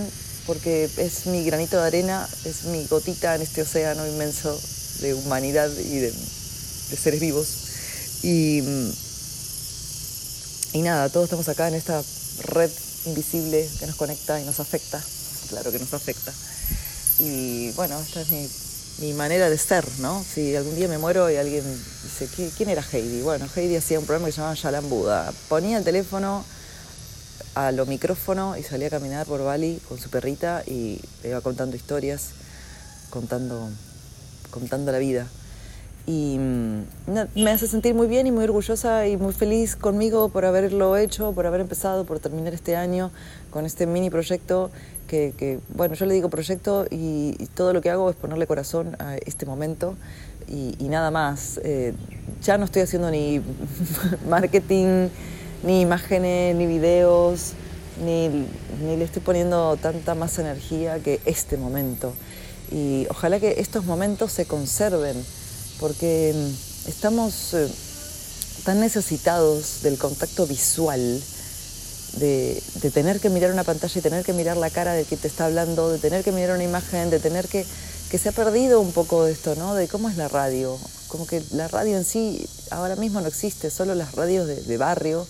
porque 0.46 0.84
es 0.84 1.26
mi 1.26 1.44
granito 1.44 1.80
de 1.80 1.86
arena, 1.86 2.28
es 2.44 2.64
mi 2.66 2.84
gotita 2.86 3.34
en 3.34 3.42
este 3.42 3.62
océano 3.62 4.06
inmenso 4.06 4.58
de 5.00 5.14
humanidad 5.14 5.70
y 5.70 5.98
de 5.98 6.12
seres 6.12 7.20
vivos. 7.20 7.63
Y, 8.24 8.62
y 10.72 10.80
nada, 10.80 11.10
todos 11.10 11.24
estamos 11.24 11.46
acá 11.50 11.68
en 11.68 11.74
esta 11.74 12.02
red 12.44 12.70
invisible 13.04 13.68
que 13.78 13.86
nos 13.86 13.96
conecta 13.96 14.40
y 14.40 14.44
nos 14.46 14.60
afecta. 14.60 14.98
Claro 15.50 15.70
que 15.70 15.78
nos 15.78 15.92
afecta. 15.92 16.32
Y 17.18 17.70
bueno, 17.72 18.00
esta 18.00 18.22
es 18.22 18.30
mi, 18.30 18.48
mi 19.06 19.12
manera 19.12 19.50
de 19.50 19.58
ser, 19.58 19.86
¿no? 19.98 20.24
Si 20.24 20.56
algún 20.56 20.74
día 20.74 20.88
me 20.88 20.96
muero 20.96 21.30
y 21.30 21.36
alguien 21.36 21.64
dice, 22.02 22.50
¿quién 22.56 22.70
era 22.70 22.82
Heidi? 22.82 23.20
Bueno, 23.20 23.46
Heidi 23.54 23.76
hacía 23.76 23.98
un 23.98 24.06
programa 24.06 24.28
que 24.28 24.32
se 24.32 24.38
llamaba 24.38 24.54
Yalan 24.54 24.88
Buda. 24.88 25.30
Ponía 25.50 25.76
el 25.76 25.84
teléfono 25.84 26.46
a 27.54 27.72
lo 27.72 27.84
micrófono 27.84 28.56
y 28.56 28.62
salía 28.62 28.86
a 28.86 28.90
caminar 28.90 29.26
por 29.26 29.44
Bali 29.44 29.82
con 29.86 30.00
su 30.00 30.08
perrita 30.08 30.62
y 30.66 30.98
iba 31.24 31.42
contando 31.42 31.76
historias, 31.76 32.28
contando, 33.10 33.68
contando 34.50 34.92
la 34.92 34.98
vida 34.98 35.28
y 36.06 36.38
mm, 36.38 36.82
me 37.34 37.50
hace 37.50 37.66
sentir 37.66 37.94
muy 37.94 38.06
bien 38.06 38.26
y 38.26 38.32
muy 38.32 38.44
orgullosa 38.44 39.06
y 39.06 39.16
muy 39.16 39.32
feliz 39.32 39.74
conmigo 39.76 40.28
por 40.28 40.44
haberlo 40.44 40.96
hecho, 40.96 41.32
por 41.32 41.46
haber 41.46 41.60
empezado, 41.60 42.04
por 42.04 42.18
terminar 42.18 42.52
este 42.52 42.76
año 42.76 43.10
con 43.50 43.64
este 43.64 43.86
mini 43.86 44.10
proyecto 44.10 44.70
que, 45.06 45.60
bueno, 45.74 45.94
yo 45.94 46.06
le 46.06 46.14
digo 46.14 46.28
proyecto 46.28 46.86
y, 46.90 47.34
todo 47.54 47.72
lo 47.72 47.80
que 47.80 47.90
hago 47.90 48.10
es 48.10 48.16
ponerle 48.16 48.46
corazón 48.46 48.96
a 48.98 49.16
este 49.16 49.46
momento 49.46 49.94
y, 50.48 50.88
nada 50.88 51.10
más. 51.10 51.60
Eh, 51.62 51.94
ya 52.42 52.58
no 52.58 52.64
estoy 52.64 52.82
haciendo 52.82 53.10
ni 53.10 53.40
marketing, 54.28 55.08
ni 55.62 55.80
imágenes, 55.80 56.56
ni 56.56 56.66
videos, 56.66 57.52
ni, 58.04 58.28
ni 58.28 58.96
le 58.96 59.04
estoy 59.04 59.22
poniendo 59.22 59.76
tanta 59.76 60.14
más 60.14 60.38
energía 60.38 60.98
que 60.98 61.20
este 61.24 61.56
momento. 61.56 62.12
Y 62.72 63.06
ojalá 63.08 63.38
que 63.38 63.60
estos 63.60 63.84
momentos 63.84 64.32
se 64.32 64.46
conserven 64.46 65.16
porque 65.84 66.32
mm, 66.34 66.88
estamos 66.88 67.52
eh, 67.52 67.68
tan 68.64 68.80
necesitados 68.80 69.82
del 69.82 69.98
contacto 69.98 70.46
visual, 70.46 71.22
de, 72.16 72.62
tener 72.94 73.20
que 73.20 73.28
mirar 73.28 73.52
una 73.52 73.64
pantalla 73.64 73.98
y 73.98 74.00
tener 74.00 74.24
que 74.24 74.32
mirar 74.32 74.56
la 74.56 74.70
cara 74.70 74.94
de 74.94 75.04
quien 75.04 75.20
te 75.20 75.28
está 75.28 75.44
hablando, 75.44 75.92
de 75.92 75.98
tener 75.98 76.24
que 76.24 76.32
mirar 76.32 76.54
una 76.54 76.64
imagen, 76.64 77.10
de 77.10 77.20
tener 77.20 77.48
que, 77.48 77.66
que 78.10 78.16
se 78.16 78.30
ha 78.30 78.32
perdido 78.32 78.80
un 78.80 78.92
poco 78.92 79.26
esto, 79.26 79.56
¿no? 79.56 79.74
De 79.74 79.86
cómo 79.86 80.08
es 80.08 80.16
la 80.16 80.28
radio. 80.28 80.78
Como 81.08 81.26
que 81.26 81.42
la 81.50 81.68
radio 81.68 81.98
en 81.98 82.06
sí 82.06 82.48
ahora 82.70 82.96
mismo 82.96 83.20
no 83.20 83.28
existe, 83.28 83.68
solo 83.68 83.94
las 83.94 84.12
radios 84.14 84.46
de, 84.46 84.76
barrio, 84.78 85.26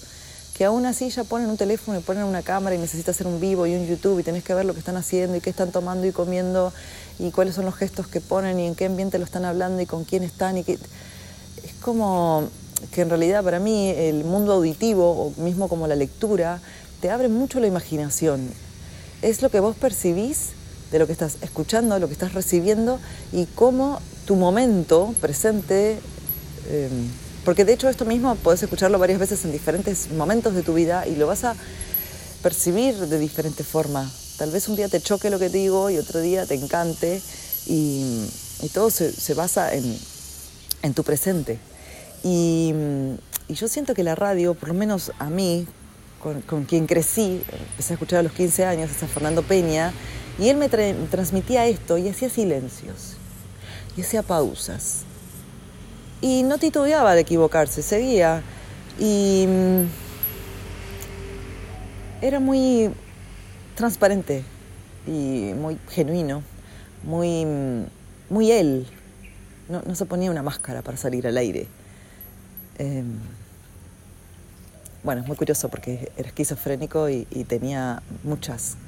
que 0.54 0.64
aún 0.64 0.86
así 0.86 1.10
ya 1.10 1.24
ponen 1.24 1.50
un 1.50 1.56
teléfono 1.56 1.98
y 1.98 2.02
ponen 2.02 2.24
una 2.24 2.42
cámara 2.42 2.76
y 2.76 2.78
necesitas 2.78 3.16
hacer 3.16 3.26
un 3.26 3.40
vivo 3.40 3.66
y 3.66 3.74
un 3.74 3.86
YouTube 3.86 4.20
y 4.20 4.22
tenés 4.22 4.44
que 4.44 4.54
ver 4.54 4.64
lo 4.64 4.72
que 4.72 4.78
están 4.78 4.96
haciendo 4.96 5.36
y 5.36 5.40
qué 5.40 5.50
están 5.50 5.72
tomando 5.72 6.06
y 6.06 6.12
comiendo 6.12 6.72
y 7.18 7.32
cuáles 7.32 7.56
son 7.56 7.64
los 7.64 7.74
gestos 7.74 8.06
que 8.06 8.20
ponen 8.20 8.58
y 8.60 8.66
en 8.66 8.74
qué 8.76 8.86
ambiente 8.86 9.18
lo 9.18 9.24
están 9.24 9.44
hablando 9.44 9.82
y 9.82 9.86
con 9.86 10.04
quién 10.04 10.22
están 10.22 10.56
y 10.56 10.64
que 10.64 10.74
es 10.74 11.74
como 11.80 12.48
que 12.92 13.00
en 13.00 13.08
realidad 13.08 13.42
para 13.42 13.58
mí 13.58 13.88
el 13.88 14.24
mundo 14.24 14.52
auditivo 14.52 15.10
o 15.10 15.42
mismo 15.42 15.68
como 15.68 15.86
la 15.88 15.96
lectura 15.96 16.60
te 17.00 17.10
abre 17.10 17.28
mucho 17.28 17.58
la 17.58 17.66
imaginación. 17.66 18.48
Es 19.22 19.42
lo 19.42 19.50
que 19.50 19.58
vos 19.58 19.74
percibís 19.74 20.50
de 20.92 20.98
lo 21.00 21.06
que 21.06 21.12
estás 21.12 21.38
escuchando, 21.40 21.98
lo 21.98 22.06
que 22.06 22.12
estás 22.12 22.32
recibiendo 22.32 23.00
y 23.32 23.46
cómo 23.46 23.98
tu 24.26 24.36
momento 24.36 25.14
presente, 25.20 25.98
em, 26.70 27.08
porque 27.44 27.64
de 27.64 27.74
hecho 27.74 27.88
esto 27.88 28.04
mismo 28.04 28.34
puedes 28.36 28.62
escucharlo 28.62 28.98
varias 28.98 29.18
veces 29.18 29.44
en 29.44 29.52
diferentes 29.52 30.10
momentos 30.10 30.54
de 30.54 30.62
tu 30.62 30.74
vida 30.74 31.06
y 31.06 31.16
lo 31.16 31.26
vas 31.26 31.44
a 31.44 31.54
percibir 32.42 32.94
de 32.94 33.18
diferente 33.18 33.64
forma. 33.64 34.10
Tal 34.38 34.50
vez 34.50 34.68
un 34.68 34.76
día 34.76 34.88
te 34.88 35.00
choque 35.00 35.30
lo 35.30 35.38
que 35.38 35.48
digo 35.48 35.90
y 35.90 35.98
otro 35.98 36.20
día 36.20 36.46
te 36.46 36.54
encante 36.54 37.20
y, 37.66 38.26
todo 38.72 38.90
se, 38.90 39.34
basa 39.34 39.70
en, 39.74 40.94
tu 40.94 41.04
presente. 41.04 41.58
Y, 42.22 42.72
yo 43.48 43.68
siento 43.68 43.94
que 43.94 44.02
la 44.02 44.14
radio, 44.14 44.54
por 44.54 44.70
lo 44.70 44.74
menos 44.74 45.12
a 45.18 45.28
mí, 45.28 45.66
con, 46.46 46.64
quien 46.64 46.86
crecí, 46.86 47.42
empecé 47.70 47.92
a 47.92 47.94
escuchar 47.94 48.20
a 48.20 48.22
los 48.22 48.32
15 48.32 48.64
años, 48.64 48.90
a 49.02 49.06
Fernando 49.06 49.42
Peña, 49.42 49.92
y 50.38 50.48
él 50.48 50.56
me 50.56 50.70
transmitía 50.70 51.66
esto 51.66 51.98
y 51.98 52.08
hacía 52.08 52.30
silencios, 52.30 53.16
y 53.96 54.00
hacía 54.00 54.22
pausas. 54.22 55.04
Y 56.24 56.42
no 56.42 56.56
titubeaba 56.56 57.14
de 57.14 57.20
equivocarse, 57.20 57.82
seguía. 57.82 58.42
Y 58.98 59.44
mm, 59.46 59.82
era 62.22 62.40
muy 62.40 62.90
transparente 63.74 64.42
y 65.06 65.52
muy 65.54 65.76
genuino, 65.90 66.42
muy, 67.02 67.44
muy 68.30 68.50
él. 68.50 68.86
No, 69.68 69.82
no 69.82 69.94
se 69.94 70.06
ponía 70.06 70.30
una 70.30 70.42
máscara 70.42 70.80
para 70.80 70.96
salir 70.96 71.26
al 71.26 71.36
aire. 71.36 71.66
Em, 72.78 73.18
bueno, 75.02 75.20
es 75.20 75.28
muy 75.28 75.36
curioso 75.36 75.68
porque 75.68 76.10
era 76.16 76.28
esquizofrénico 76.28 77.10
y, 77.10 77.26
tenía 77.46 78.02
muchas 78.22 78.78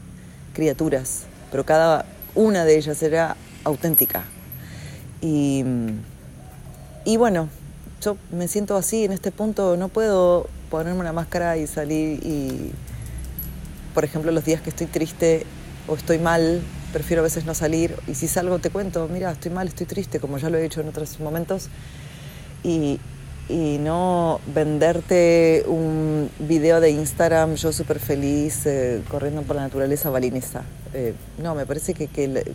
criaturas, 0.55 1.25
pero 1.51 1.67
cada 1.67 2.07
una 2.35 2.65
de 2.65 2.79
ellas 2.79 3.03
era 3.03 3.37
auténtica. 3.63 4.25
Y, 5.21 5.63
y 7.07 7.17
bueno, 7.17 7.49
yo 8.03 8.19
me 8.31 8.49
siento 8.49 8.77
así 8.77 9.05
en 9.05 9.13
este 9.13 9.33
punto, 9.33 9.79
no 9.79 9.89
puedo 9.89 10.47
ponerme 10.71 11.01
una 11.01 11.15
máscara 11.15 11.57
y 11.57 11.67
salir 11.67 12.21
y 12.23 12.73
por 13.97 14.05
ejemplo, 14.05 14.31
los 14.31 14.45
días 14.45 14.61
que 14.61 14.69
estoy 14.69 14.89
triste 14.89 15.47
o 15.89 15.95
estoy 15.95 16.19
mal, 16.19 16.61
prefiero 16.93 17.23
a 17.23 17.25
veces 17.25 17.47
no 17.47 17.55
salir. 17.55 17.97
Y 18.07 18.15
si 18.15 18.29
salgo 18.29 18.59
te 18.59 18.69
cuento, 18.69 19.09
mira, 19.11 19.33
estoy 19.33 19.51
mal, 19.51 19.69
estoy 19.69 19.87
triste, 19.87 20.21
como 20.21 20.37
ya 20.37 20.51
lo 20.51 20.59
he 20.59 20.61
dicho 20.61 20.83
en 20.83 20.89
otros 20.89 21.19
momentos. 21.19 21.71
Y, 22.63 23.01
no 23.49 24.41
venderte 24.55 25.65
un 25.67 26.29
video 26.41 26.83
de 26.83 26.91
Instagram, 26.91 27.55
yo 27.55 27.73
súper 27.73 28.01
feliz, 28.01 28.67
eh, 28.67 29.01
corriendo 29.09 29.41
por 29.45 29.57
la 29.57 29.63
naturaleza 29.63 30.11
balinesa. 30.11 30.63
Eh, 30.93 31.15
no, 31.43 31.55
me 31.55 31.65
parece 31.65 31.95
que, 31.95 32.09
que, 32.09 32.55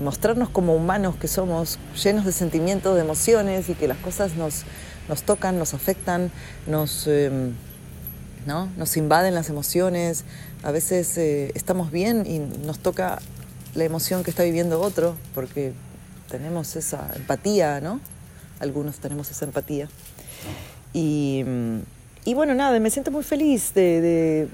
mostrarnos 0.00 0.48
como 0.48 0.74
humanos 0.74 1.16
que 1.16 1.28
somos, 1.28 1.78
llenos 2.02 2.24
de 2.24 2.32
sentimientos, 2.32 2.94
de 2.94 3.02
emociones 3.02 3.68
y 3.68 3.74
que 3.74 3.86
las 3.86 3.98
cosas 3.98 4.34
nos, 4.34 4.64
nos 5.08 5.22
tocan, 5.22 5.58
nos 5.58 5.74
afectan, 5.74 6.30
nos... 6.66 7.06
Em, 7.06 7.54
¿no? 8.46 8.70
Nos 8.76 8.96
invaden 8.96 9.34
las 9.34 9.50
emociones, 9.50 10.24
a 10.62 10.70
veces 10.70 11.18
eh, 11.18 11.50
estamos 11.54 11.90
bien 11.90 12.24
y 12.26 12.38
nos 12.38 12.78
toca 12.78 13.18
la 13.74 13.84
emoción 13.84 14.24
que 14.24 14.30
está 14.30 14.44
viviendo 14.44 14.80
otro, 14.80 15.16
porque 15.34 15.72
tenemos 16.30 16.76
esa 16.76 17.10
empatía, 17.16 17.80
¿no? 17.80 18.00
Algunos 18.60 18.98
tenemos 18.98 19.30
esa 19.30 19.44
empatía. 19.44 19.88
Y, 20.92 21.44
bueno, 22.34 22.54
nada, 22.54 22.80
me 22.80 22.90
siento 22.90 23.10
muy 23.10 23.22
feliz 23.22 23.74
de, 23.74 24.48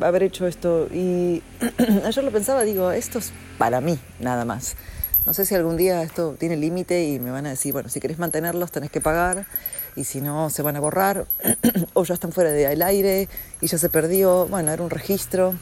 haber 0.00 0.24
hecho 0.24 0.46
esto. 0.46 0.88
Y 0.92 1.42
ayer 2.04 2.22
lo 2.22 2.30
pensaba, 2.30 2.62
digo, 2.64 2.90
esto 2.90 3.18
es 3.18 3.32
para 3.60 3.82
mí, 3.82 4.00
nada 4.20 4.46
más. 4.46 4.74
No 5.26 5.34
sé 5.34 5.44
si 5.44 5.54
algún 5.54 5.76
día 5.76 6.02
esto 6.02 6.34
tiene 6.38 6.56
límite 6.56 7.04
y 7.04 7.20
me 7.20 7.30
van 7.30 7.44
a 7.44 7.50
decir, 7.50 7.74
bueno, 7.74 7.90
si 7.90 8.00
querés 8.00 8.18
mantenerlos 8.18 8.72
tenés 8.72 8.90
que 8.90 9.02
pagar 9.02 9.44
y 9.94 10.04
si 10.04 10.22
no 10.22 10.48
se 10.48 10.62
van 10.62 10.76
a 10.76 10.80
borrar 10.80 11.26
o 11.92 12.04
ya 12.04 12.14
están 12.14 12.32
fuera 12.32 12.50
del 12.52 12.80
aire 12.80 13.28
y 13.60 13.66
ya 13.66 13.76
se 13.76 13.90
perdió. 13.90 14.46
Bueno, 14.48 14.72
era 14.72 14.82
un 14.82 14.88
registro. 14.88 15.54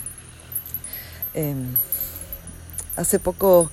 Em, 1.34 1.74
Hace 2.98 3.20
poco, 3.20 3.70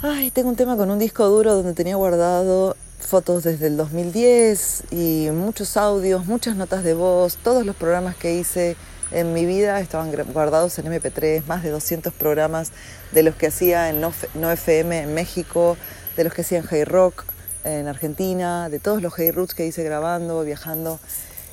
ay, 0.00 0.30
tengo 0.30 0.48
un 0.48 0.54
tema 0.54 0.76
con 0.76 0.88
un 0.88 1.00
disco 1.00 1.26
duro 1.26 1.52
donde 1.56 1.72
tenía 1.72 1.96
guardado 1.96 2.76
fotos 3.00 3.42
desde 3.42 3.66
el 3.66 3.76
2010 3.76 4.84
y 4.92 5.30
muchos 5.32 5.76
audios, 5.76 6.24
muchas 6.24 6.54
notas 6.54 6.84
de 6.84 6.94
voz, 6.94 7.34
todos 7.34 7.66
los 7.66 7.74
programas 7.74 8.14
que 8.14 8.36
hice 8.36 8.76
en 9.14 9.32
mi 9.32 9.46
vida 9.46 9.80
estaban 9.80 10.12
guardados 10.32 10.78
en 10.78 10.86
MP3, 10.86 11.46
más 11.46 11.62
de 11.62 11.70
200 11.70 12.12
programas 12.12 12.72
de 13.12 13.22
los 13.22 13.36
que 13.36 13.46
hacía 13.46 13.88
en 13.88 14.00
No, 14.00 14.12
FM 14.52 15.02
en 15.02 15.14
México, 15.14 15.76
de 16.16 16.24
los 16.24 16.34
que 16.34 16.42
hacía 16.42 16.58
en 16.58 16.64
Hey 16.68 16.84
Rock 16.84 17.24
en 17.62 17.86
Argentina, 17.86 18.68
de 18.68 18.80
todos 18.80 19.00
los 19.00 19.14
Hey 19.16 19.30
Roots 19.30 19.54
que 19.54 19.66
hice 19.66 19.84
grabando, 19.84 20.42
viajando. 20.42 20.98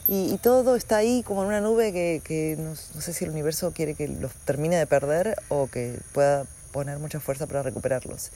Y, 0.08 0.38
todo 0.40 0.76
está 0.76 0.98
ahí 0.98 1.24
como 1.24 1.44
en 1.44 1.50
una 1.50 1.62
nube 1.62 1.94
que, 1.94 2.58
no, 2.60 2.76
sé 2.76 3.14
si 3.14 3.24
el 3.24 3.32
universo 3.32 3.72
quiere 3.72 3.94
que 3.94 4.08
los 4.08 4.34
termine 4.34 4.76
de 4.76 4.88
perder 4.88 5.36
o 5.48 5.68
que 5.68 6.00
pueda 6.12 6.46
poner 6.74 6.98
mucha 6.98 7.20
fuerza 7.20 7.46
para 7.46 7.62
recuperarlos. 7.62 8.32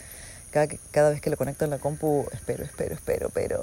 Cada, 0.51 0.67
cada 0.91 1.09
vez 1.09 1.19
que 1.19 1.31
lo 1.31 1.35
conecto 1.35 1.65
en 1.65 1.71
la 1.71 1.79
compu, 1.79 2.27
espero, 2.31 2.63
espero, 2.63 2.93
espero, 2.93 3.29
pero... 3.33 3.61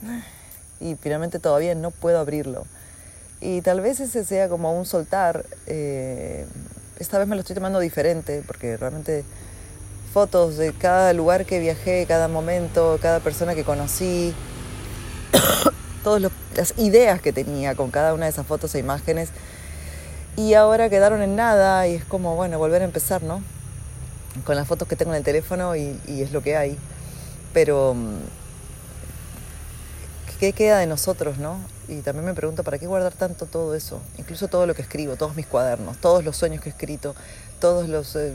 y 0.80 0.96
finalmente 0.96 1.38
todavía 1.38 1.74
no 1.74 1.90
puedo 1.90 2.18
abrirlo. 2.18 2.66
Y 3.40 3.62
tal 3.62 3.80
vez 3.80 4.00
ese 4.00 4.24
sea 4.24 4.48
como 4.48 4.76
un 4.78 4.84
soltar. 4.84 5.46
Eh, 5.66 6.46
esta 6.98 7.18
vez 7.18 7.26
me 7.26 7.34
lo 7.34 7.40
estoy 7.40 7.54
tomando 7.54 7.78
diferente 7.80 8.42
porque 8.46 8.76
realmente 8.76 9.24
fotos 10.12 10.56
de 10.56 10.72
cada 10.72 11.12
lugar 11.12 11.46
que 11.46 11.58
viajé, 11.58 12.04
cada 12.06 12.28
momento, 12.28 12.98
cada 13.00 13.20
persona 13.20 13.54
que 13.54 13.64
conocí, 13.64 14.34
todas 16.04 16.30
las 16.54 16.78
ideas 16.78 17.20
que 17.20 17.32
tenía 17.32 17.74
con 17.74 17.90
cada 17.90 18.12
una 18.12 18.26
de 18.26 18.30
esas 18.30 18.46
fotos 18.46 18.74
e 18.74 18.78
imágenes. 18.80 19.30
Y 20.36 20.54
ahora 20.54 20.90
quedaron 20.90 21.22
en 21.22 21.36
nada 21.36 21.86
y 21.88 21.94
es 21.94 22.04
como, 22.04 22.36
bueno, 22.36 22.58
volver 22.58 22.82
a 22.82 22.84
empezar, 22.84 23.22
¿no? 23.22 23.42
Con 24.44 24.56
las 24.56 24.66
fotos 24.66 24.86
que 24.86 24.96
tengo 24.96 25.12
en 25.12 25.18
el 25.18 25.24
teléfono 25.24 25.74
y, 25.76 25.98
es 26.06 26.32
lo 26.32 26.42
que 26.42 26.56
hay. 26.56 26.78
Pero, 27.52 27.94
mm, 27.94 28.18
¿qué 30.38 30.52
queda 30.52 30.78
de 30.78 30.86
nosotros, 30.86 31.38
no? 31.38 31.58
Y 31.90 32.02
también 32.02 32.24
me 32.24 32.34
pregunto, 32.34 32.62
¿para 32.62 32.78
qué 32.78 32.86
guardar 32.86 33.12
tanto 33.12 33.46
todo 33.46 33.74
eso? 33.74 34.00
Incluso 34.16 34.46
todo 34.46 34.64
lo 34.64 34.74
que 34.74 34.82
escribo, 34.82 35.16
todos 35.16 35.34
mis 35.34 35.46
cuadernos, 35.46 35.98
todos 35.98 36.24
los 36.24 36.36
sueños 36.36 36.62
que 36.62 36.68
he 36.68 36.72
escrito, 36.72 37.16
todos 37.58 37.88
los, 37.88 38.14
eh, 38.14 38.32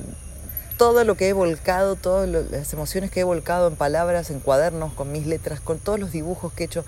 todo 0.78 1.06
lo 1.06 1.16
que 1.16 1.30
he 1.30 1.34
volcado, 1.34 1.96
todas 1.96 2.28
las 2.28 2.74
emociones 2.74 3.12
que 3.12 3.22
he 3.22 3.24
volcado 3.24 3.70
en 3.70 3.78
palabras, 3.78 4.30
en 4.30 4.42
cuadernos, 4.42 4.92
con 4.92 5.10
mis 5.10 5.26
letras, 5.26 5.62
con 5.62 5.80
todos 5.80 6.02
los 6.02 6.12
dibujos 6.12 6.52
que 6.52 6.64
he 6.64 6.66
hecho. 6.66 6.84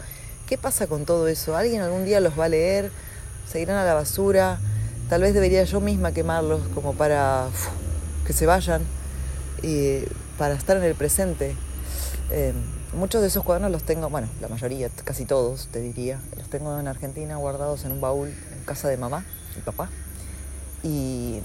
¿Qué 0.45 0.57
pasa 0.57 0.87
con 0.87 1.05
todo 1.05 1.29
eso? 1.29 1.55
¿Alguien 1.55 1.81
algún 1.81 2.03
día 2.03 2.19
los 2.19 2.37
va 2.37 2.45
a 2.45 2.49
leer? 2.49 2.91
¿Se 3.49 3.61
irán 3.61 3.77
a 3.77 3.85
la 3.85 3.93
basura? 3.93 4.59
Tal 5.07 5.21
vez 5.21 5.33
debería 5.33 5.63
yo 5.63 5.79
misma 5.79 6.11
quemarlos 6.11 6.59
como 6.75 6.95
para 6.95 7.47
que 8.25 8.33
se 8.33 8.45
vayan 8.45 8.81
y 9.63 10.01
para 10.37 10.53
estar 10.53 10.75
en 10.75 10.83
el 10.83 10.95
presente. 10.95 11.55
Eh, 12.29 12.51
Muchos 12.93 13.21
de 13.21 13.27
esos 13.27 13.43
cuadernos 13.43 13.71
los 13.71 13.83
tengo, 13.83 14.09
bueno, 14.09 14.27
la 14.39 14.47
mayoría, 14.47 14.89
casi 15.03 15.25
todos, 15.25 15.67
te 15.67 15.81
diría, 15.81 16.19
los 16.37 16.49
tengo 16.49 16.79
en 16.79 16.87
Argentina 16.87 17.35
guardados 17.35 17.83
en 17.83 17.91
un 17.91 18.01
baúl 18.01 18.29
en 18.29 18.63
casa 18.65 18.87
de 18.87 18.97
mamá 18.97 19.25
y 19.57 19.61
papá. 19.61 19.89
Y 20.83 21.41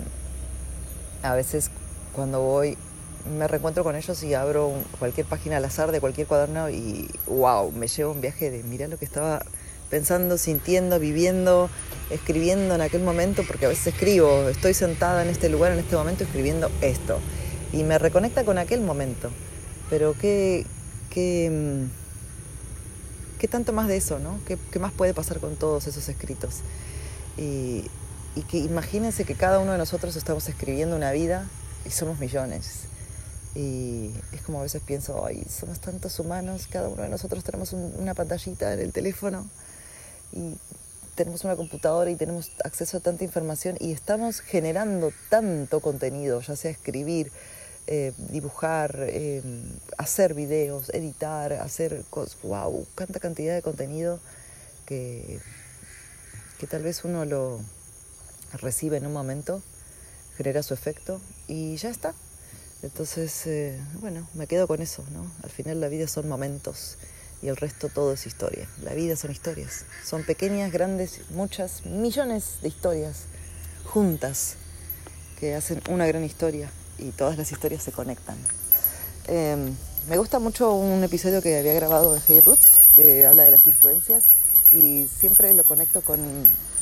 a 1.22 1.34
veces 1.34 1.70
cuando 2.14 2.40
voy 2.40 2.76
me 3.38 3.46
reencuentro 3.46 3.84
con 3.84 3.96
ellos 3.96 4.22
y 4.22 4.34
abro 4.34 4.72
cualquier 4.99 5.26
página 5.26 5.56
al 5.56 5.64
azar 5.64 5.92
de 5.92 6.00
cualquier 6.00 6.26
cuaderno 6.26 6.70
y 6.70 7.08
wow, 7.26 7.70
me 7.72 7.87
llevo 7.87 8.12
un 8.12 8.20
viaje 8.20 8.50
de 8.50 8.62
mira 8.64 8.88
lo 8.88 8.99
que 8.99 9.04
estaba 9.04 9.42
pensando, 9.90 10.38
sintiendo, 10.38 10.99
viviendo, 10.99 11.68
escribiendo 12.11 12.75
en 12.75 12.80
aquel 12.80 13.02
momento, 13.02 13.42
porque 13.46 13.66
a 13.66 13.68
veces 13.68 13.88
escribo, 13.88 14.49
estoy 14.49 14.75
sentada 14.75 15.22
en 15.22 15.28
este 15.28 15.49
lugar 15.49 15.72
en 15.72 15.80
este 15.80 15.96
momento 15.96 16.25
escribiendo 16.25 16.70
esto 16.80 17.18
y 17.72 17.84
me 17.84 17.99
reconecta 17.99 18.44
con 18.44 18.58
aquel 18.58 18.80
momento. 18.80 19.30
Pero 19.90 20.14
qué, 20.18 20.64
¿qué, 21.12 21.51
mm, 21.51 23.38
qué 23.38 23.48
tanto 23.48 23.72
más 23.72 23.88
de 23.88 23.96
eso, 23.96 24.18
no? 24.18 24.40
¿Qué, 24.46 24.79
más 24.79 24.92
puede 24.92 25.14
pasar 25.14 25.38
con 25.40 25.57
todos 25.57 25.87
esos 25.87 26.09
escritos? 26.09 26.61
Y, 27.37 27.88
que 28.48 28.59
imagínense 28.59 29.25
que 29.25 29.35
cada 29.35 29.59
uno 29.59 29.72
de 29.72 29.79
nosotros 29.79 30.16
estamos 30.16 30.48
escribiendo 30.48 30.96
una 30.96 31.12
vida 31.12 31.46
y 31.85 31.90
somos 31.90 32.18
millones. 32.18 32.85
Y 33.55 34.11
es 34.33 34.40
como 34.40 34.61
a 34.61 34.62
veces 34.62 34.81
pienso, 34.87 35.27
ay, 35.27 35.44
somos 35.51 35.81
tantos 35.81 36.18
humanos, 36.18 36.66
cada 36.70 36.88
uno 36.88 37.03
de 37.03 37.11
nosotros 37.11 37.44
tenemos 37.44 37.75
una 37.75 38.14
pantallita 38.14 38.72
en 38.72 38.81
el 38.81 38.92
teléfono 38.92 39.46
y 40.33 40.57
tenemos 41.14 41.44
una 41.44 41.57
computadora 41.57 42.11
y 42.11 42.16
tenemos 42.16 42.53
acceso 42.64 42.96
a 42.96 43.01
tanta 43.01 43.25
información 43.25 43.77
y 43.79 43.92
estamos 43.92 44.40
generando 44.40 45.12
tanto 45.29 45.81
contenido, 45.81 46.40
ya 46.40 46.57
sea 46.57 46.70
escribir, 46.70 47.31
eh, 47.88 48.12
dibujar, 48.31 48.97
eh, 49.09 49.42
hacer 49.99 50.35
videos, 50.35 50.90
editar, 50.90 51.53
hacer 51.55 52.05
cosas, 52.11 52.38
wow, 52.42 52.87
tanta 52.95 53.18
cantidad 53.18 53.55
de 53.55 53.62
contenido 53.62 54.21
que, 54.87 55.40
que 56.59 56.66
tal 56.68 56.83
vez 56.83 57.05
uno 57.05 57.25
lo 57.25 57.61
recibe 58.53 58.99
en 58.99 59.07
un 59.07 59.12
momento, 59.12 59.62
genera 60.37 60.62
su 60.62 60.75
efecto 60.75 61.21
y 61.49 61.77
ya 61.77 61.90
está. 61.90 62.14
Entonces, 62.83 63.47
eh, 63.47 63.81
bueno, 64.01 64.29
me 64.35 64.47
quedo 64.47 64.68
con 64.68 64.81
eso, 64.81 65.05
¿no? 65.12 65.31
Al 65.42 65.51
final 65.51 65.81
la 65.81 65.88
vida 65.88 66.07
son 66.07 66.29
momentos 66.29 66.99
y 67.42 67.49
el 67.49 67.57
resto 67.57 67.88
todo 67.88 68.12
es 68.12 68.27
historia. 68.27 68.68
La 68.83 68.95
vida 68.95 69.16
son 69.16 69.33
historias. 69.33 69.87
Son 70.05 70.25
pequeñas, 70.25 70.71
grandes, 70.73 71.31
muchas, 71.31 71.85
millones 71.85 72.59
de 72.62 72.68
historias 72.68 73.25
juntas 73.85 74.55
que 75.40 75.55
hacen 75.55 75.83
una 75.88 76.07
gran 76.07 76.25
historia 76.25 76.71
y 76.98 77.11
todas 77.11 77.37
las 77.38 77.50
historias 77.52 77.83
se 77.83 77.92
conectan. 77.92 78.37
Em, 79.26 79.74
me 80.09 80.18
gusta 80.18 80.38
mucho 80.38 80.74
un 80.74 81.05
episodio 81.05 81.40
que 81.42 81.59
había 81.59 81.74
grabado 81.74 82.14
de 82.14 82.20
Hey 82.26 82.40
Roots, 82.40 82.81
que 82.96 83.26
habla 83.26 83.44
de 83.44 83.50
las 83.50 83.66
influencias, 83.66 84.24
y 84.72 85.07
siempre 85.07 85.55
lo 85.55 85.64
conecto 85.64 86.00
con 86.00 86.20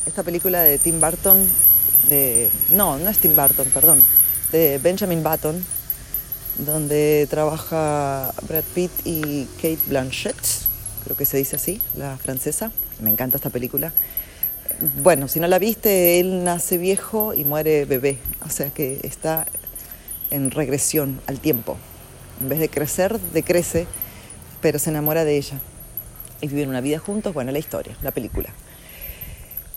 esta 0.06 0.22
película 0.22 0.60
de 0.62 0.78
Tim 0.78 1.00
Burton, 1.00 1.46
de, 2.08 2.50
no, 2.70 2.98
no 2.98 3.10
es 3.10 3.18
Tim 3.18 3.36
Burton, 3.36 3.68
perdón, 3.74 4.02
de 4.52 4.78
Benjamin 4.78 5.22
Button, 5.22 5.64
donde 6.58 7.26
trabaja 7.30 8.32
Brad 8.48 8.64
Pitt 8.74 8.90
y 9.04 9.44
Kate 9.56 9.78
Blanchett, 9.86 10.36
creo 11.04 11.16
que 11.16 11.24
se 11.24 11.36
dice 11.36 11.56
así, 11.56 11.80
la 11.94 12.16
francesa. 12.16 12.72
Me 13.00 13.10
encanta 13.10 13.36
esta 13.36 13.50
película. 13.50 13.92
Bueno, 15.02 15.28
si 15.28 15.40
no 15.40 15.48
la 15.48 15.58
viste, 15.58 16.20
él 16.20 16.44
nace 16.44 16.78
viejo 16.78 17.34
y 17.34 17.44
muere 17.44 17.84
bebé, 17.84 18.18
o 18.46 18.50
sea 18.50 18.70
que 18.70 19.00
está 19.02 19.46
en 20.30 20.50
regresión 20.50 21.20
al 21.26 21.40
tiempo. 21.40 21.76
En 22.40 22.48
vez 22.48 22.58
de 22.58 22.68
crecer, 22.68 23.18
decrece, 23.32 23.86
pero 24.60 24.78
se 24.78 24.90
enamora 24.90 25.24
de 25.24 25.36
ella. 25.36 25.60
Y 26.40 26.48
viven 26.48 26.68
una 26.68 26.80
vida 26.80 26.98
juntos, 26.98 27.34
bueno, 27.34 27.52
la 27.52 27.58
historia, 27.58 27.96
la 28.02 28.10
película. 28.10 28.50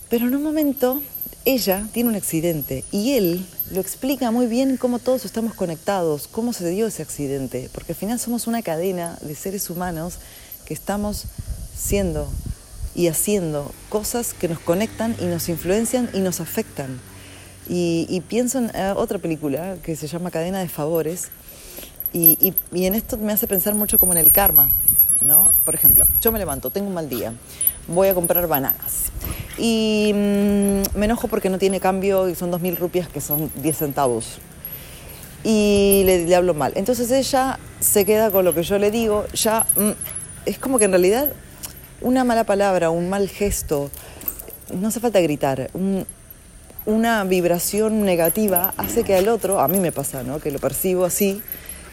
Pero 0.09 0.27
en 0.27 0.35
un 0.35 0.43
momento 0.43 1.01
ella 1.45 1.85
tiene 1.91 2.09
un 2.09 2.15
accidente 2.15 2.85
y 2.91 3.13
él 3.13 3.45
lo 3.71 3.81
explica 3.81 4.31
muy 4.31 4.47
bien 4.47 4.77
cómo 4.77 4.99
todos 4.99 5.25
estamos 5.25 5.53
conectados, 5.55 6.27
cómo 6.27 6.53
se 6.53 6.69
dio 6.69 6.87
ese 6.87 7.01
accidente, 7.01 7.69
porque 7.73 7.91
al 7.91 7.97
final 7.97 8.19
somos 8.19 8.47
una 8.47 8.61
cadena 8.61 9.17
de 9.21 9.35
seres 9.35 9.69
humanos 9.69 10.19
que 10.65 10.73
estamos 10.73 11.25
siendo 11.75 12.29
y 12.95 13.07
haciendo 13.07 13.73
cosas 13.89 14.33
que 14.33 14.47
nos 14.47 14.59
conectan 14.59 15.17
y 15.19 15.25
nos 15.25 15.49
influencian 15.49 16.09
y 16.13 16.19
nos 16.19 16.39
afectan. 16.39 16.99
Y, 17.67 18.21
pienso 18.27 18.59
en 18.59 18.71
eh, 18.73 18.93
otra 18.95 19.19
película 19.19 19.77
que 19.83 19.95
se 19.95 20.07
llama 20.07 20.31
Cadena 20.31 20.59
de 20.59 20.67
Favores 20.67 21.29
y, 22.11 22.53
en 22.73 22.95
esto 22.95 23.17
me 23.17 23.33
hace 23.33 23.47
pensar 23.47 23.73
mucho 23.73 23.97
como 23.97 24.11
en 24.11 24.19
el 24.19 24.31
karma, 24.31 24.69
¿no? 25.25 25.49
Por 25.65 25.73
ejemplo, 25.73 26.05
yo 26.21 26.31
me 26.31 26.39
levanto, 26.39 26.69
tengo 26.69 26.87
un 26.87 26.93
mal 26.93 27.09
día, 27.09 27.33
voy 27.87 28.09
a 28.09 28.13
comprar 28.13 28.47
bananas 28.47 29.11
y 29.57 30.11
mm, 30.13 30.97
me 30.97 31.05
enojo 31.05 31.27
porque 31.27 31.49
no 31.49 31.57
tiene 31.57 31.79
cambio 31.79 32.29
y 32.29 32.35
son 32.35 32.51
dos 32.51 32.61
mil 32.61 32.75
rupias 32.75 33.07
que 33.07 33.21
son 33.21 33.51
10 33.55 33.77
centavos 33.77 34.39
y 35.43 36.03
le, 36.05 36.35
hablo 36.35 36.53
mal. 36.53 36.73
Entonces 36.75 37.11
ella 37.11 37.59
se 37.79 38.05
queda 38.05 38.31
con 38.31 38.45
lo 38.45 38.53
que 38.53 38.63
yo 38.63 38.79
le 38.79 38.91
digo, 38.91 39.25
ya 39.33 39.65
mm, 39.75 39.91
es 40.45 40.57
como 40.57 40.79
que 40.79 40.85
en 40.85 40.91
realidad 40.91 41.29
una 42.01 42.23
mala 42.23 42.43
palabra, 42.43 42.89
un 42.89 43.09
mal 43.09 43.29
gesto, 43.29 43.89
no 44.73 44.87
hace 44.87 44.99
falta 44.99 45.19
gritar, 45.21 45.69
una 46.85 47.23
vibración 47.23 48.03
negativa 48.03 48.73
hace 48.77 49.03
que 49.03 49.15
al 49.15 49.29
otro, 49.29 49.59
a 49.59 49.67
mí 49.67 49.79
me 49.79 49.91
pasa, 49.91 50.23
¿no? 50.23 50.39
Que 50.39 50.51
lo 50.51 50.59
percibo 50.59 51.05
así, 51.05 51.41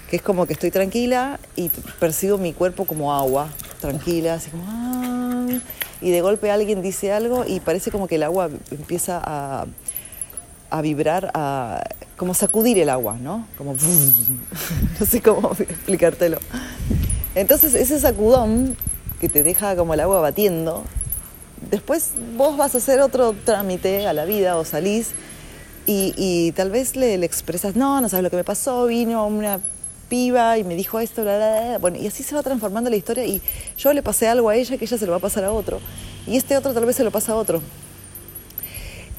que 0.08 0.16
es 0.16 0.22
como 0.22 0.46
que 0.46 0.54
estoy 0.54 0.70
tranquila 0.70 1.38
y 1.56 1.70
percibo 1.98 2.38
mi 2.38 2.52
cuerpo 2.52 2.84
como 2.84 3.14
agua, 3.14 3.48
tranquila, 3.80 4.34
así 4.34 4.50
como... 4.50 4.64
Ah", 4.66 5.46
y 6.00 6.10
de 6.10 6.20
golpe 6.22 6.50
alguien 6.50 6.82
dice 6.82 7.12
algo 7.12 7.44
y 7.46 7.60
parece 7.60 7.90
como 7.90 8.08
que 8.08 8.14
el 8.14 8.22
agua 8.22 8.48
empieza 8.70 9.20
a, 9.22 9.66
a 10.70 10.82
vibrar, 10.82 11.30
a 11.34 11.82
como 12.16 12.34
sacudir 12.34 12.78
el 12.78 12.88
agua, 12.88 13.16
¿no? 13.20 13.46
Como... 13.58 13.74
no 15.00 15.06
sé 15.06 15.20
cómo 15.20 15.52
explicártelo. 15.52 16.38
Entonces 17.34 17.74
ese 17.74 18.00
sacudón 18.00 18.76
que 19.20 19.28
te 19.28 19.42
deja 19.42 19.76
como 19.76 19.94
el 19.94 20.00
agua 20.00 20.20
batiendo, 20.20 20.84
después 21.70 22.10
vos 22.36 22.56
vas 22.56 22.74
a 22.74 22.78
hacer 22.78 23.00
otro 23.00 23.34
trámite 23.44 24.06
a 24.06 24.12
la 24.12 24.24
vida 24.24 24.56
o 24.56 24.64
salís 24.64 25.10
Y, 25.86 26.52
tal 26.52 26.70
vez 26.70 26.94
le, 26.94 27.18
le, 27.18 27.26
expresas, 27.26 27.74
no, 27.74 28.00
no 28.00 28.08
sabes 28.08 28.22
lo 28.22 28.30
que 28.30 28.36
me 28.36 28.44
pasó, 28.44 28.86
vino 28.86 29.26
una 29.26 29.60
piba 30.08 30.58
y 30.58 30.64
me 30.64 30.74
dijo 30.74 31.00
esto, 31.00 31.22
bla, 31.22 31.36
bla, 31.36 31.60
bla. 31.68 31.78
Bueno, 31.78 31.96
y 31.96 32.06
así 32.06 32.22
se 32.22 32.34
va 32.34 32.42
transformando 32.42 32.90
la 32.90 32.96
historia 32.96 33.24
y 33.24 33.40
yo 33.78 33.92
le 33.92 34.02
pasé 34.02 34.28
algo 34.28 34.50
a 34.50 34.56
ella 34.56 34.76
que 34.76 34.84
ella 34.84 34.98
se 34.98 35.06
lo 35.06 35.12
va 35.12 35.18
a 35.18 35.20
pasar 35.20 35.44
a 35.44 35.52
otro. 35.52 35.80
Y 36.26 36.36
este 36.36 36.56
otro 36.56 36.74
tal 36.74 36.84
vez 36.84 36.96
se 36.96 37.04
lo 37.04 37.10
pasa 37.10 37.32
a 37.32 37.36
otro. 37.36 37.62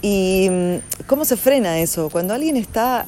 ¿Y 0.01 0.47
mm, 0.49 1.05
cómo 1.07 1.25
se 1.25 1.37
frena 1.37 1.79
eso? 1.79 2.09
Cuando 2.09 2.33
alguien 2.33 2.57
está 2.57 3.05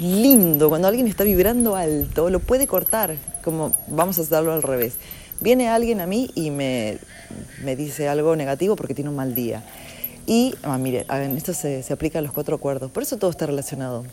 lindo, 0.00 0.68
cuando 0.68 0.88
alguien 0.88 1.06
está 1.06 1.24
vibrando 1.24 1.76
alto, 1.76 2.30
lo 2.30 2.40
puede 2.40 2.66
cortar, 2.66 3.16
como 3.42 3.72
vamos 3.86 4.18
a 4.18 4.22
hacerlo 4.22 4.52
al 4.52 4.62
revés. 4.62 4.94
Viene 5.40 5.68
alguien 5.68 6.00
a 6.00 6.06
mí 6.06 6.30
y 6.34 6.50
me, 6.50 6.98
me 7.62 7.76
dice 7.76 8.08
algo 8.08 8.34
negativo 8.36 8.76
porque 8.76 8.94
tiene 8.94 9.10
un 9.10 9.16
mal 9.16 9.34
día. 9.34 9.62
Y, 10.26 10.54
ah, 10.62 10.76
mire, 10.78 11.06
en 11.08 11.36
esto 11.36 11.54
se, 11.54 11.82
se 11.82 11.92
aplica 11.92 12.18
a 12.18 12.22
los 12.22 12.32
cuatro 12.32 12.56
acuerdos, 12.56 12.90
por 12.90 13.02
eso 13.02 13.16
todo 13.16 13.30
está 13.30 13.46
relacionado. 13.46 14.04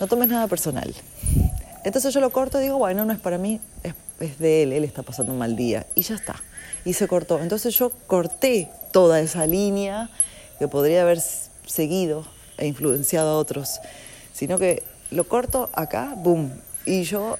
No 0.00 0.06
tomes 0.06 0.28
nada 0.28 0.48
personal. 0.48 0.92
Entonces 1.84 2.12
yo 2.12 2.20
lo 2.20 2.30
corto 2.30 2.58
y 2.58 2.64
digo, 2.64 2.78
bueno, 2.78 3.04
no 3.04 3.12
es 3.12 3.20
para 3.20 3.38
mí, 3.38 3.60
es, 3.82 3.94
es 4.18 4.38
de 4.38 4.64
él, 4.64 4.72
él 4.72 4.84
está 4.84 5.02
pasando 5.02 5.32
un 5.32 5.38
mal 5.38 5.56
día. 5.56 5.86
Y 5.94 6.02
ya 6.02 6.14
está. 6.14 6.36
Y 6.84 6.94
se 6.94 7.06
cortó. 7.06 7.38
Entonces 7.40 7.74
yo 7.78 7.90
corté 8.06 8.68
toda 8.92 9.20
esa 9.20 9.46
línea 9.46 10.10
que 10.58 10.68
podría 10.68 11.02
haber 11.02 11.20
seguido 11.66 12.26
e 12.58 12.66
influenciado 12.66 13.30
a 13.30 13.38
otros, 13.38 13.80
sino 14.32 14.58
que 14.58 14.82
lo 15.10 15.24
corto 15.24 15.70
acá, 15.72 16.14
boom, 16.16 16.52
y 16.84 17.02
yo 17.02 17.38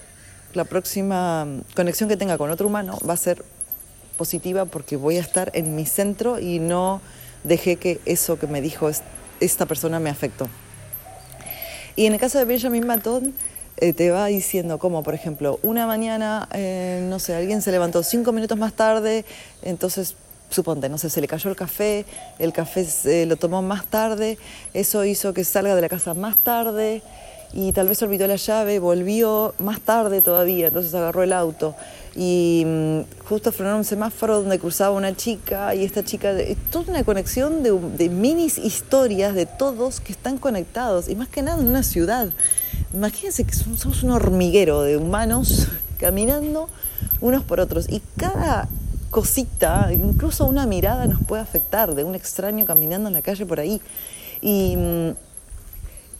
la 0.54 0.64
próxima 0.64 1.46
conexión 1.74 2.08
que 2.08 2.16
tenga 2.16 2.38
con 2.38 2.50
otro 2.50 2.66
humano 2.66 2.98
va 3.08 3.14
a 3.14 3.16
ser 3.16 3.44
positiva 4.16 4.64
porque 4.64 4.96
voy 4.96 5.16
a 5.16 5.20
estar 5.20 5.50
en 5.54 5.74
mi 5.74 5.86
centro 5.86 6.38
y 6.38 6.58
no 6.58 7.00
dejé 7.44 7.76
que 7.76 8.00
eso 8.04 8.38
que 8.38 8.46
me 8.46 8.60
dijo 8.60 8.90
esta 9.40 9.66
persona 9.66 9.98
me 9.98 10.10
afectó. 10.10 10.48
Y 11.96 12.06
en 12.06 12.12
el 12.12 12.20
caso 12.20 12.38
de 12.38 12.44
Benjamin 12.44 12.86
Button, 12.86 13.34
eh, 13.76 13.92
te 13.92 14.10
va 14.10 14.26
diciendo 14.26 14.78
como, 14.78 15.02
por 15.02 15.14
ejemplo, 15.14 15.58
una 15.62 15.86
mañana, 15.86 16.48
eh, 16.52 17.04
no 17.08 17.18
sé, 17.18 17.34
alguien 17.34 17.62
se 17.62 17.72
levantó 17.72 18.02
cinco 18.02 18.32
minutos 18.32 18.58
más 18.58 18.74
tarde, 18.74 19.24
entonces 19.62 20.16
suponte, 20.50 20.88
no 20.88 20.98
sé, 20.98 21.08
se 21.08 21.20
le 21.20 21.28
cayó 21.28 21.48
el 21.48 21.56
café, 21.56 22.04
el 22.38 22.52
café 22.52 22.84
se 22.84 23.24
lo 23.24 23.36
tomó 23.36 23.62
más 23.62 23.86
tarde, 23.86 24.36
eso 24.74 25.04
hizo 25.04 25.32
que 25.32 25.44
salga 25.44 25.74
de 25.74 25.80
la 25.80 25.88
casa 25.88 26.12
más 26.12 26.36
tarde 26.36 27.02
y 27.52 27.72
tal 27.72 27.88
vez 27.88 28.02
olvidó 28.02 28.26
la 28.26 28.36
llave, 28.36 28.78
volvió 28.78 29.54
más 29.58 29.80
tarde 29.80 30.22
todavía, 30.22 30.68
entonces 30.68 30.94
agarró 30.94 31.22
el 31.22 31.32
auto 31.32 31.74
y 32.14 32.64
mmm, 32.66 33.00
justo 33.28 33.52
frenó 33.52 33.76
un 33.76 33.84
semáforo 33.84 34.40
donde 34.40 34.58
cruzaba 34.58 34.94
una 34.94 35.14
chica 35.16 35.74
y 35.74 35.84
esta 35.84 36.04
chica, 36.04 36.32
toda 36.70 36.90
una 36.90 37.04
conexión 37.04 37.62
de, 37.62 37.72
de 37.72 38.08
minis 38.08 38.58
historias 38.58 39.34
de 39.34 39.46
todos 39.46 40.00
que 40.00 40.12
están 40.12 40.38
conectados 40.38 41.08
y 41.08 41.16
más 41.16 41.28
que 41.28 41.42
nada 41.42 41.60
en 41.60 41.68
una 41.68 41.82
ciudad. 41.82 42.28
Imagínense 42.92 43.44
que 43.44 43.54
somos 43.54 44.02
un 44.02 44.10
hormiguero 44.10 44.82
de 44.82 44.96
humanos 44.96 45.68
caminando 45.98 46.68
unos 47.20 47.44
por 47.44 47.60
otros 47.60 47.86
y 47.88 48.02
cada 48.16 48.68
cosita, 49.10 49.90
incluso 49.92 50.46
una 50.46 50.66
mirada 50.66 51.06
nos 51.06 51.22
puede 51.22 51.42
afectar 51.42 51.94
de 51.94 52.04
un 52.04 52.14
extraño 52.14 52.64
caminando 52.64 53.08
en 53.08 53.14
la 53.14 53.22
calle 53.22 53.44
por 53.44 53.60
ahí. 53.60 53.80
Y 54.40 54.76
mmm, 54.76 55.10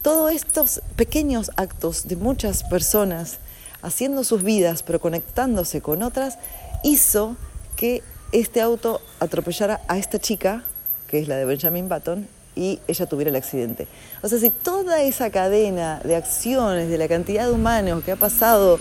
todos 0.02 0.32
estos 0.32 0.82
pequeños 0.96 1.50
actos 1.56 2.08
de 2.08 2.16
muchas 2.16 2.64
personas 2.64 3.38
haciendo 3.82 4.24
sus 4.24 4.42
vidas 4.42 4.82
pero 4.82 5.00
conectándose 5.00 5.80
con 5.80 6.02
otras 6.02 6.38
hizo 6.82 7.36
que 7.76 8.02
este 8.32 8.60
auto 8.60 9.00
atropellara 9.18 9.80
a 9.88 9.98
esta 9.98 10.18
chica, 10.18 10.62
que 11.08 11.18
es 11.18 11.28
la 11.28 11.36
de 11.36 11.44
Benjamin 11.44 11.88
Button, 11.88 12.28
y 12.54 12.78
ella 12.88 13.06
tuviera 13.06 13.30
el 13.30 13.36
accidente. 13.36 13.88
O 14.22 14.28
sea, 14.28 14.38
si 14.38 14.50
toda 14.50 15.02
esa 15.02 15.30
cadena 15.30 16.00
de 16.04 16.16
acciones, 16.16 16.88
de 16.88 16.98
la 16.98 17.08
cantidad 17.08 17.46
de 17.46 17.52
humanos 17.52 18.04
que 18.04 18.12
ha 18.12 18.16
pasado 18.16 18.78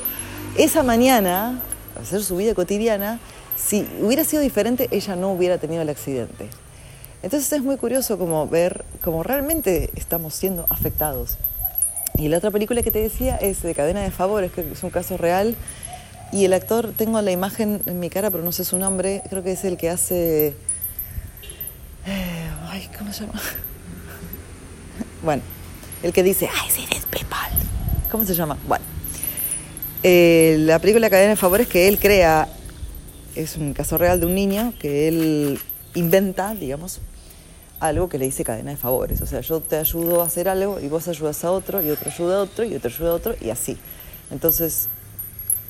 esa 0.57 0.83
mañana, 0.83 1.61
hacer 1.99 2.23
su 2.23 2.35
vida 2.35 2.53
cotidiana, 2.53 3.19
si 3.55 3.87
hubiera 4.01 4.23
sido 4.23 4.41
diferente, 4.41 4.87
ella 4.91 5.15
no 5.15 5.31
hubiera 5.31 5.57
tenido 5.57 5.81
el 5.81 5.89
accidente. 5.89 6.49
Entonces 7.21 7.51
es 7.51 7.61
muy 7.61 7.77
curioso 7.77 8.17
como 8.17 8.47
ver 8.47 8.85
cómo 9.03 9.23
realmente 9.23 9.89
estamos 9.95 10.33
siendo 10.33 10.65
afectados. 10.69 11.37
Y 12.17 12.27
la 12.27 12.37
otra 12.37 12.51
película 12.51 12.81
que 12.81 12.91
te 12.91 12.99
decía 12.99 13.35
es 13.35 13.61
de 13.61 13.75
Cadena 13.75 14.01
de 14.01 14.11
Favores, 14.11 14.51
que 14.51 14.61
es 14.61 14.83
un 14.83 14.89
caso 14.89 15.17
real. 15.17 15.55
Y 16.31 16.45
el 16.45 16.53
actor, 16.53 16.93
tengo 16.95 17.21
la 17.21 17.31
imagen 17.31 17.81
en 17.85 17.99
mi 17.99 18.09
cara, 18.09 18.29
pero 18.29 18.43
no 18.43 18.51
sé 18.51 18.63
su 18.63 18.77
nombre, 18.77 19.23
creo 19.29 19.43
que 19.43 19.53
es 19.53 19.63
el 19.65 19.77
que 19.77 19.89
hace... 19.89 20.53
Eh, 22.05 22.49
ay, 22.67 22.89
¿cómo 22.97 23.11
se 23.11 23.25
llama? 23.25 23.41
bueno, 25.23 25.41
el 26.03 26.13
que 26.13 26.23
dice, 26.23 26.49
ay, 26.53 26.69
sí, 26.69 26.85
eres 26.89 27.05
PayPal. 27.05 27.51
¿Cómo 28.11 28.25
se 28.25 28.33
llama? 28.33 28.57
Bueno, 28.67 28.85
eh, 30.03 30.55
la 30.59 30.79
película 30.79 31.09
Cadena 31.09 31.31
de 31.31 31.35
Favores 31.35 31.67
que 31.67 31.87
él 31.87 31.99
crea 31.99 32.47
es 33.35 33.57
un 33.57 33.73
caso 33.73 33.97
real 33.97 34.19
de 34.19 34.25
un 34.25 34.35
niño 34.35 34.73
que 34.79 35.07
él 35.07 35.59
inventa, 35.95 36.53
digamos, 36.53 36.99
algo 37.79 38.09
que 38.09 38.17
le 38.17 38.25
dice 38.25 38.43
cadena 38.43 38.71
de 38.71 38.77
favores. 38.77 39.21
O 39.21 39.25
sea, 39.25 39.41
yo 39.41 39.61
te 39.61 39.77
ayudo 39.77 40.21
a 40.21 40.25
hacer 40.25 40.49
algo 40.49 40.79
y 40.79 40.87
vos 40.87 41.07
ayudas 41.07 41.43
a 41.43 41.51
otro 41.51 41.81
y 41.81 41.89
otro 41.89 42.11
ayuda 42.11 42.37
a 42.37 42.41
otro 42.41 42.65
y 42.65 42.75
otro 42.75 42.89
ayuda 42.89 43.11
a 43.11 43.13
otro 43.13 43.35
y 43.39 43.49
así. 43.49 43.77
Entonces, 44.31 44.89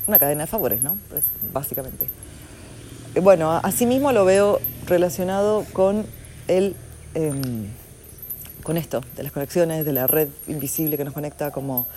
una 0.07 0.19
cadena 0.19 0.41
de 0.41 0.47
favores, 0.47 0.81
¿no? 0.81 0.97
Pues, 1.09 1.23
básicamente. 1.53 2.07
Bueno, 3.21 3.51
asimismo 3.63 4.11
lo 4.11 4.25
veo 4.25 4.59
relacionado 4.85 5.65
con 5.73 6.05
el... 6.47 6.75
Eh, 7.15 7.33
con 8.63 8.77
esto, 8.77 9.01
de 9.15 9.23
las 9.23 9.31
conexiones, 9.31 9.85
de 9.85 9.93
la 9.93 10.05
red 10.05 10.27
invisible 10.47 10.97
que 10.97 11.05
nos 11.05 11.13
conecta, 11.13 11.49
como, 11.49 11.87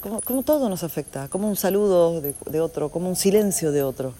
como, 0.00 0.42
todo 0.42 0.68
nos 0.68 0.82
afecta, 0.82 1.28
como 1.28 1.46
un 1.46 1.56
saludo 1.56 2.20
de, 2.20 2.60
otro, 2.60 2.88
como 2.88 3.08
un 3.08 3.16
silencio 3.16 3.70
de 3.70 3.82
otro, 3.82 4.14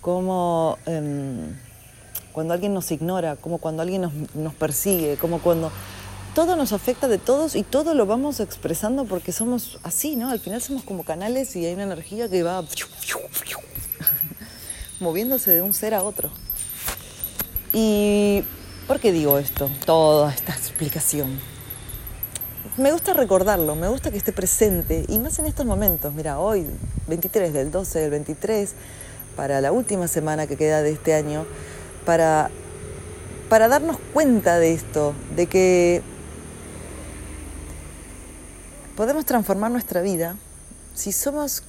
como... 0.00 0.78
Eh, 0.86 1.52
cuando 2.36 2.52
alguien 2.52 2.74
nos 2.74 2.92
ignora, 2.92 3.36
como 3.36 3.56
cuando 3.56 3.80
alguien 3.80 4.28
nos, 4.34 4.54
persigue, 4.56 5.16
como 5.16 5.38
cuando 5.38 5.72
todo 6.34 6.54
nos 6.54 6.74
afecta 6.74 7.08
de 7.08 7.16
todos 7.16 7.56
y 7.56 7.62
todo 7.62 7.94
lo 7.94 8.04
vamos 8.04 8.40
expresando 8.40 9.06
porque 9.06 9.32
somos 9.32 9.78
así, 9.84 10.16
¿no? 10.16 10.28
Al 10.28 10.38
final 10.38 10.60
somos 10.60 10.82
como 10.82 11.02
canales 11.02 11.56
y 11.56 11.64
hay 11.64 11.72
una 11.72 11.84
energía 11.84 12.28
que 12.28 12.42
va 12.42 12.62
moviéndose 15.00 15.50
de 15.50 15.62
un 15.62 15.72
ser 15.72 15.94
a 15.94 16.02
otro. 16.02 16.28
¿Y 17.72 18.44
por 18.86 19.00
qué 19.00 19.12
digo 19.12 19.38
esto? 19.38 19.70
Toda 19.86 20.30
esta 20.30 20.52
explicación. 20.52 21.40
Me 22.76 22.92
gusta 22.92 23.14
recordarlo, 23.14 23.76
me 23.76 23.88
gusta 23.88 24.10
que 24.10 24.18
esté 24.18 24.34
presente 24.34 25.06
y 25.08 25.18
más 25.18 25.38
en 25.38 25.46
estos 25.46 25.64
momentos. 25.64 26.12
Mira, 26.12 26.38
hoy, 26.38 26.66
23 27.08 27.54
del 27.54 27.70
12 27.70 27.98
del 27.98 28.10
23, 28.10 28.74
para 29.36 29.62
la 29.62 29.72
última 29.72 30.06
semana 30.06 30.46
que 30.46 30.58
queda 30.58 30.82
de 30.82 30.90
este 30.90 31.14
año, 31.14 31.46
para, 32.06 32.50
para 33.50 33.68
darnos 33.68 33.98
cuenta 34.14 34.58
de 34.58 34.72
esto, 34.72 35.12
de 35.36 35.46
que 35.46 36.02
podemos 38.96 39.26
transformar 39.26 39.70
nuestra 39.70 40.00
vida 40.00 40.36
si 40.94 41.12
somos 41.12 41.62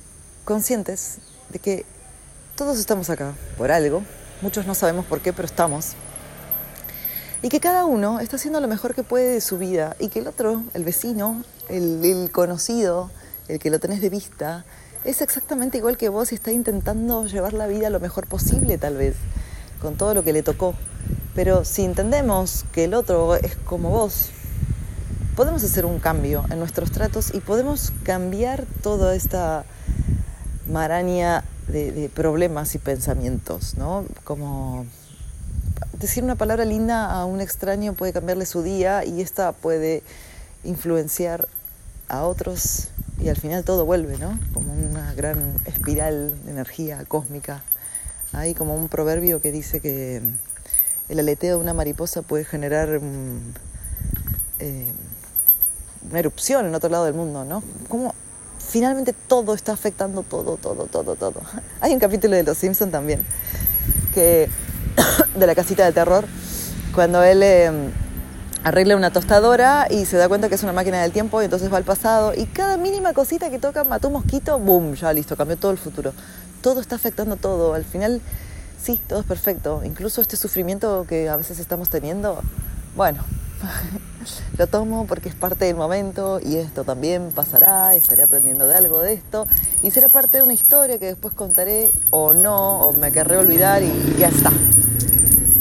conscientes 0.46 1.18
de 1.50 1.60
que 1.60 1.86
todos 2.56 2.80
estamos 2.80 3.10
acá 3.10 3.34
por 3.58 3.72
algo, 3.72 4.04
muchos 4.42 4.66
no 4.66 4.74
sabemos 4.74 5.06
por 5.06 5.20
qué, 5.20 5.34
pero 5.34 5.46
estamos, 5.46 5.96
y 7.42 7.50
que 7.50 7.60
cada 7.60 7.86
uno 7.86 8.20
está 8.20 8.38
haciendo 8.38 8.60
lo 8.60 8.68
mejor 8.68 8.96
que 8.96 9.04
puede 9.04 9.34
de 9.34 9.42
su 9.42 9.58
vida. 9.58 9.96
Y 10.00 10.08
que 10.08 10.20
el 10.20 10.28
otro, 10.28 10.64
el 10.74 10.84
vecino, 10.84 11.44
el, 11.70 12.04
el 12.04 12.32
conocido, 12.32 13.12
el 13.48 13.60
que 13.60 13.70
lo 13.70 13.80
tenés 13.80 14.02
de 14.02 14.10
vista, 14.10 14.66
es 15.04 15.22
exactamente 15.22 15.78
igual 15.78 15.98
que 15.98 16.10
vos 16.10 16.32
y 16.32 16.36
está 16.36 16.52
intentando 16.52 17.28
llevar 17.28 17.54
la 17.54 17.68
vida 17.68 17.90
lo 17.90 18.00
mejor 18.00 18.28
posible 18.28 18.78
tal 18.78 18.98
vez 18.98 19.16
con 19.82 19.96
todo 19.96 20.14
lo 20.14 20.24
que 20.24 20.34
le 20.34 20.44
tocó. 20.44 20.74
Pero 21.36 21.66
si 21.66 21.84
entendemos 21.84 22.66
que 22.72 22.86
el 22.86 22.94
otro 22.94 23.36
es 23.36 23.56
como 23.56 23.90
vos, 23.90 24.30
podemos 25.36 25.64
hacer 25.64 25.86
un 25.86 26.00
cambio 26.00 26.44
en 26.50 26.58
nuestros 26.58 26.92
tratos 26.92 27.34
y 27.34 27.42
podemos 27.42 27.94
cambiar 28.04 28.66
toda 28.82 29.16
esta 29.16 29.66
maraña 30.68 31.44
de, 31.68 32.10
problemas 32.14 32.74
y 32.76 32.80
pensamientos, 32.80 33.76
¿no? 33.78 34.06
Como 34.24 34.86
decir 36.00 36.24
una 36.24 36.36
palabra 36.36 36.66
linda 36.66 37.12
a 37.12 37.26
un 37.26 37.42
extraño 37.42 37.94
puede 37.94 38.14
cambiarle 38.14 38.46
su 38.46 38.64
día 38.64 39.06
y 39.06 39.22
esta 39.22 39.52
puede 39.52 40.04
influenciar 40.64 41.48
a 42.10 42.24
otros 42.24 42.90
y 43.20 43.30
al 43.30 43.36
final 43.36 43.64
todo 43.64 43.86
vuelve, 43.86 44.18
¿no? 44.18 44.40
Como 44.54 44.74
una 44.74 45.14
gran 45.14 45.54
espiral 45.66 46.34
de 46.46 46.52
energía 46.52 47.04
cósmica. 47.08 47.64
Hay 48.34 48.54
como 48.54 48.76
un 48.76 48.88
proverbio 48.88 49.42
que 49.42 49.52
dice 49.52 49.80
que 49.80 50.22
el 51.10 51.20
aleteo 51.20 51.58
de 51.58 51.64
una 51.64 51.74
mariposa 51.74 52.22
puede 52.22 52.44
generar 52.46 52.98
um, 52.98 53.40
una 56.10 56.20
erupción 56.20 56.66
en 56.66 56.76
otro 56.76 56.90
lado 56.90 57.06
del 57.06 57.14
mundo, 57.14 57.46
¿no? 57.46 57.64
Como 57.88 58.14
finalmente 58.60 59.14
todo 59.14 59.54
está 59.54 59.74
afectando 59.74 60.24
todo, 60.24 60.58
todo, 60.58 60.86
todo, 60.86 61.16
todo. 61.16 61.42
Hay 61.82 61.94
un 61.94 62.00
capítulo 62.00 62.36
de 62.36 62.44
Los 62.44 62.58
Simpson 62.58 62.92
también, 62.92 63.26
que 64.14 64.50
de 65.36 65.48
la 65.48 65.56
casita 65.56 65.86
de 65.86 65.92
terror, 65.92 66.26
cuando 66.94 67.24
él 67.24 67.42
eh, 67.44 67.72
arregla 68.64 68.96
una 68.96 69.12
tostadora 69.12 69.88
y 69.90 70.06
se 70.06 70.18
da 70.18 70.28
cuenta 70.28 70.50
que 70.50 70.56
es 70.56 70.64
una 70.64 70.74
máquina 70.74 71.02
del 71.02 71.12
tiempo 71.12 71.42
y 71.42 71.46
entonces 71.46 71.72
va 71.72 71.78
al 71.78 71.84
pasado 71.84 72.34
y 72.36 72.46
cada 72.46 72.78
mínima 72.78 73.14
cosita 73.14 73.50
que 73.50 73.60
toca 73.60 73.84
mató 73.84 74.08
un 74.08 74.16
mosquito, 74.16 74.60
boom, 74.60 74.96
ya 74.96 75.14
listo, 75.14 75.36
cambió 75.36 75.58
todo 75.58 75.72
el 75.72 75.78
futuro. 75.78 76.14
Todo 76.68 76.82
está 76.82 76.98
afectando 76.98 77.38
todo. 77.38 77.76
Al 77.76 77.86
final, 77.86 78.20
sí, 78.78 79.00
todo 79.08 79.22
es 79.22 79.26
perfecto. 79.26 79.84
Incluso 79.86 80.20
este 80.20 80.36
sufrimiento 80.36 81.06
que 81.08 81.30
a 81.30 81.38
veces 81.38 81.60
estamos 81.60 81.88
teniendo, 81.88 82.42
bueno, 82.94 83.24
lo 84.58 84.68
tomo 84.68 85.08
porque 85.08 85.30
es 85.30 85.36
parte 85.36 85.64
del 85.64 85.78
momento 85.78 86.42
y 86.44 86.58
esto 86.58 86.84
también 86.84 87.32
pasará, 87.34 87.96
estaré 87.96 88.24
aprendiendo 88.24 88.68
de 88.68 88.76
algo 88.76 89.00
de 89.00 89.14
esto 89.14 89.48
y 89.82 89.92
será 89.92 90.10
parte 90.10 90.40
de 90.40 90.44
una 90.44 90.54
historia 90.54 91.00
que 91.00 91.06
después 91.06 91.34
contaré 91.34 91.94
o 92.10 92.34
no, 92.34 92.82
o 92.82 92.92
me 92.92 93.14
querré 93.14 93.38
olvidar 93.38 93.82
y 93.82 94.18
ya 94.20 94.28
está. 94.28 94.52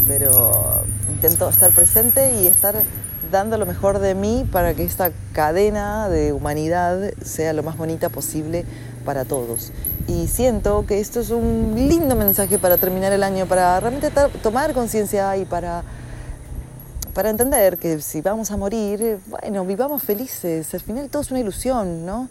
Pero 0.08 0.82
intento 1.08 1.48
estar 1.48 1.70
presente 1.70 2.34
y 2.42 2.48
estar 2.48 2.82
dando 3.30 3.58
lo 3.58 3.66
mejor 3.66 4.00
de 4.00 4.16
mí 4.16 4.44
para 4.50 4.74
que 4.74 4.82
esta 4.82 5.12
cadena 5.32 6.08
de 6.08 6.32
humanidad 6.32 7.12
sea 7.24 7.52
lo 7.52 7.62
más 7.62 7.76
bonita 7.76 8.08
posible 8.08 8.64
para 9.06 9.24
todos. 9.24 9.72
Y 10.06 10.28
siento 10.28 10.84
que 10.86 11.00
esto 11.00 11.20
es 11.20 11.30
un 11.30 11.72
lindo 11.88 12.14
mensaje 12.14 12.58
para 12.58 12.76
terminar 12.76 13.12
el 13.14 13.22
año, 13.22 13.46
para 13.46 13.80
realmente 13.80 14.10
tomar 14.42 14.74
conciencia 14.74 15.34
y 15.38 15.46
para 15.46 15.82
para 17.14 17.30
entender 17.30 17.78
que 17.78 18.02
si 18.02 18.20
vamos 18.20 18.50
a 18.50 18.58
morir, 18.58 19.18
bueno, 19.28 19.64
vivamos 19.64 20.02
felices, 20.02 20.74
al 20.74 20.82
final 20.82 21.08
todo 21.08 21.22
es 21.22 21.30
una 21.30 21.40
ilusión, 21.40 22.04
¿no? 22.04 22.28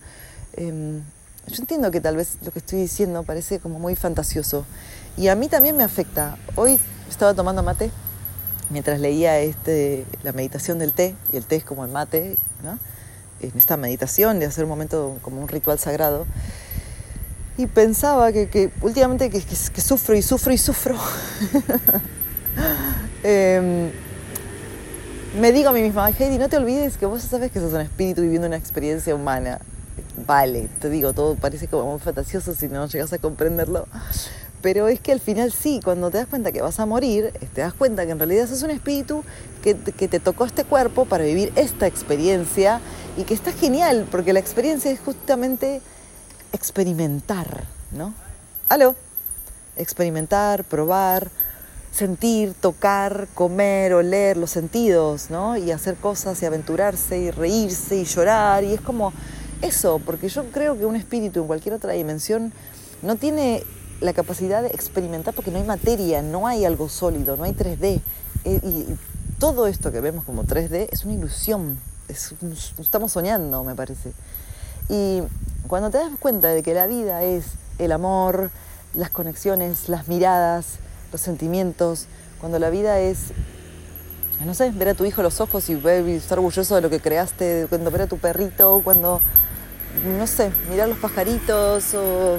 Em, 0.54 1.02
yo 1.48 1.56
entiendo 1.58 1.90
que 1.90 2.00
tal 2.02 2.16
vez 2.18 2.38
lo 2.44 2.52
que 2.52 2.60
estoy 2.60 2.82
diciendo 2.82 3.24
parece 3.24 3.60
como 3.60 3.80
muy 3.80 3.96
fantasioso 3.96 4.64
y 5.18 5.30
a 5.30 5.36
mí 5.36 5.48
también 5.48 5.76
me 5.76 5.84
afecta. 5.84 6.38
Hoy 6.56 6.80
estaba 7.10 7.34
tomando 7.34 7.64
mate 7.64 7.90
mientras 8.70 9.00
leía 9.00 9.40
este, 9.40 10.06
la 10.24 10.34
meditación 10.34 10.78
del 10.78 10.94
té, 10.94 11.16
y 11.34 11.38
el 11.38 11.46
té 11.46 11.56
es 11.56 11.64
como 11.64 11.84
el 11.84 11.92
mate, 11.92 12.38
¿no? 12.64 12.78
en 13.42 13.52
esta 13.58 13.78
meditación 13.78 14.40
de 14.40 14.46
hacer 14.46 14.64
un 14.64 14.70
momento 14.70 15.18
como 15.22 15.42
un 15.42 15.48
ritual 15.48 15.80
sagrado. 15.80 16.26
Y 17.58 17.68
pensaba 17.68 18.32
que, 18.32 18.72
últimamente 18.82 19.30
que, 19.30 19.42
sufro 19.82 20.16
y 20.16 20.22
sufro 20.22 20.52
y 20.52 20.58
sufro. 20.58 20.98
eh, 23.24 23.92
me 25.40 25.52
digo 25.52 25.70
a 25.70 25.74
mí 25.74 25.82
misma, 25.82 26.10
Heidi, 26.10 26.38
no 26.38 26.48
te 26.50 26.58
olvides 26.58 26.98
que 26.98 27.06
vos 27.06 27.22
sabes 27.22 27.52
que 27.52 27.60
sos 27.60 27.74
un 27.74 27.82
espíritu 27.82 28.22
viviendo 28.22 28.48
una 28.48 28.58
experiencia 28.58 29.14
humana. 29.14 29.60
Vale, 30.26 30.70
te 30.80 30.90
digo, 30.90 31.14
todo 31.14 31.36
parece 31.36 31.68
como 31.68 31.92
muy 31.92 32.00
fantasioso 32.00 32.54
si 32.54 32.68
no 32.68 32.88
llegas 32.88 33.12
a 33.12 33.18
comprenderlo. 33.20 33.88
Pero 34.62 34.88
es 34.88 35.00
que 35.00 35.12
al 35.12 35.20
final 35.20 35.52
sí, 35.52 35.80
cuando 35.84 36.10
te 36.10 36.18
das 36.18 36.28
cuenta 36.28 36.52
que 36.52 36.62
vas 36.62 36.80
a 36.80 36.86
morir, 36.86 37.32
te 37.54 37.62
das 37.62 37.74
cuenta 37.74 38.06
que 38.06 38.12
en 38.12 38.20
realidad 38.20 38.48
sos 38.48 38.64
un 38.64 38.72
espíritu 38.72 39.24
que, 39.62 39.76
que 39.76 40.08
te 40.08 40.20
tocó 40.20 40.46
este 40.46 40.64
cuerpo 40.64 41.06
para 41.06 41.24
vivir 41.24 41.54
esta 41.56 41.86
experiencia 41.86 42.80
y 43.18 43.24
que 43.24 43.34
está 43.34 43.52
genial, 43.52 44.08
porque 44.10 44.34
la 44.34 44.40
experiencia 44.40 44.90
es 44.90 45.00
justamente 45.00 45.82
experimentar, 46.56 47.64
¿no? 47.92 48.14
¿Aló? 48.70 48.96
Experimentar, 49.76 50.64
probar, 50.64 51.30
sentir, 51.92 52.54
tocar, 52.54 53.28
comer, 53.34 53.94
oler, 53.94 54.38
los 54.38 54.52
sentidos, 54.52 55.30
¿no? 55.30 55.58
Y 55.58 55.72
hacer 55.72 55.96
cosas 55.96 56.42
y 56.42 56.46
aventurarse 56.46 57.18
y 57.18 57.32
reírse 57.32 57.98
y 57.98 58.06
llorar. 58.06 58.64
Y 58.64 58.74
es 58.74 58.82
como 58.82 59.14
eso, 59.62 60.00
porque 60.06 60.30
yo 60.30 60.46
creo 60.52 60.78
que 60.78 60.86
un 60.86 60.96
espíritu 60.96 61.42
en 61.42 61.48
cualquier 61.48 61.76
otra 61.76 61.94
dimensión 61.94 62.52
no 63.02 63.16
tiene 63.16 63.64
la 64.02 64.14
capacidad 64.14 64.62
de 64.62 64.70
experimentar 64.70 65.34
porque 65.34 65.52
no 65.52 65.58
hay 65.58 65.64
materia, 65.64 66.22
no 66.22 66.48
hay 66.48 66.66
algo 66.66 66.90
sólido, 66.90 67.38
no 67.38 67.44
hay 67.44 67.54
3D. 67.54 68.02
Eh, 68.44 68.60
y 68.64 68.86
todo 69.40 69.68
esto 69.68 69.92
que 69.92 70.02
vemos 70.02 70.26
como 70.26 70.44
3D 70.44 70.90
es 70.92 71.06
una 71.06 71.14
ilusión, 71.14 71.80
estamos 72.08 73.12
soñando, 73.12 73.64
me 73.64 73.76
parece. 73.76 74.12
Y 74.90 75.22
cuando 75.68 75.90
te 75.90 75.98
das 75.98 76.12
cuenta 76.20 76.50
de 76.50 76.64
que 76.64 76.74
la 76.74 76.88
vida 76.88 77.24
es 77.24 77.46
el 77.80 77.92
amor, 77.92 78.52
las 78.94 79.10
conexiones, 79.10 79.90
las 79.90 80.08
miradas, 80.08 80.78
los 81.12 81.22
sentimientos, 81.22 82.08
cuando 82.40 82.60
la 82.60 82.70
vida 82.70 83.00
es, 83.00 83.32
no 84.46 84.54
sé, 84.54 84.72
ver 84.72 84.90
a 84.90 84.94
tu 84.94 85.06
hijo 85.06 85.24
los 85.24 85.42
ojos 85.42 85.70
y, 85.70 85.74
estar 85.74 86.38
orgulloso 86.38 86.76
de 86.76 86.82
lo 86.82 86.90
que 86.90 87.00
creaste, 87.00 87.68
cuando 87.70 87.92
ver 87.92 88.04
a 88.04 88.08
tu 88.08 88.18
perrito, 88.18 88.82
cuando, 88.84 89.22
no 90.18 90.28
sé, 90.28 90.52
mirar 90.70 90.88
los 90.88 90.98
pajaritos 90.98 91.94
o 91.96 92.38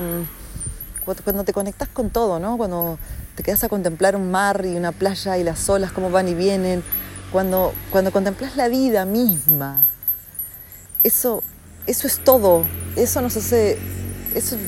cuando 1.25 1.45
te 1.45 1.53
conectas 1.53 1.89
con 1.89 2.11
todo, 2.11 2.41
¿no? 2.41 2.57
Cuando 2.57 2.99
te 3.37 3.43
quedas 3.43 3.63
a 3.65 3.69
contemplar 3.69 4.17
un 4.17 4.31
mar 4.31 4.65
y 4.67 4.77
una 4.77 4.93
playa 4.93 5.39
y 5.39 5.45
las 5.45 5.69
olas, 5.69 5.93
cómo 5.93 6.11
van 6.11 6.29
y 6.29 6.35
vienen, 6.35 6.83
cuando, 7.31 7.73
cuando 7.91 8.11
contemplas 8.11 8.57
la 8.57 8.69
vida 8.69 9.05
misma, 9.05 9.85
eso, 11.05 11.43
eso 11.87 12.07
es 12.07 12.19
todo, 12.19 12.65
eso 12.97 13.21
nos 13.23 13.37
hace 13.37 13.79
eso 14.35 14.59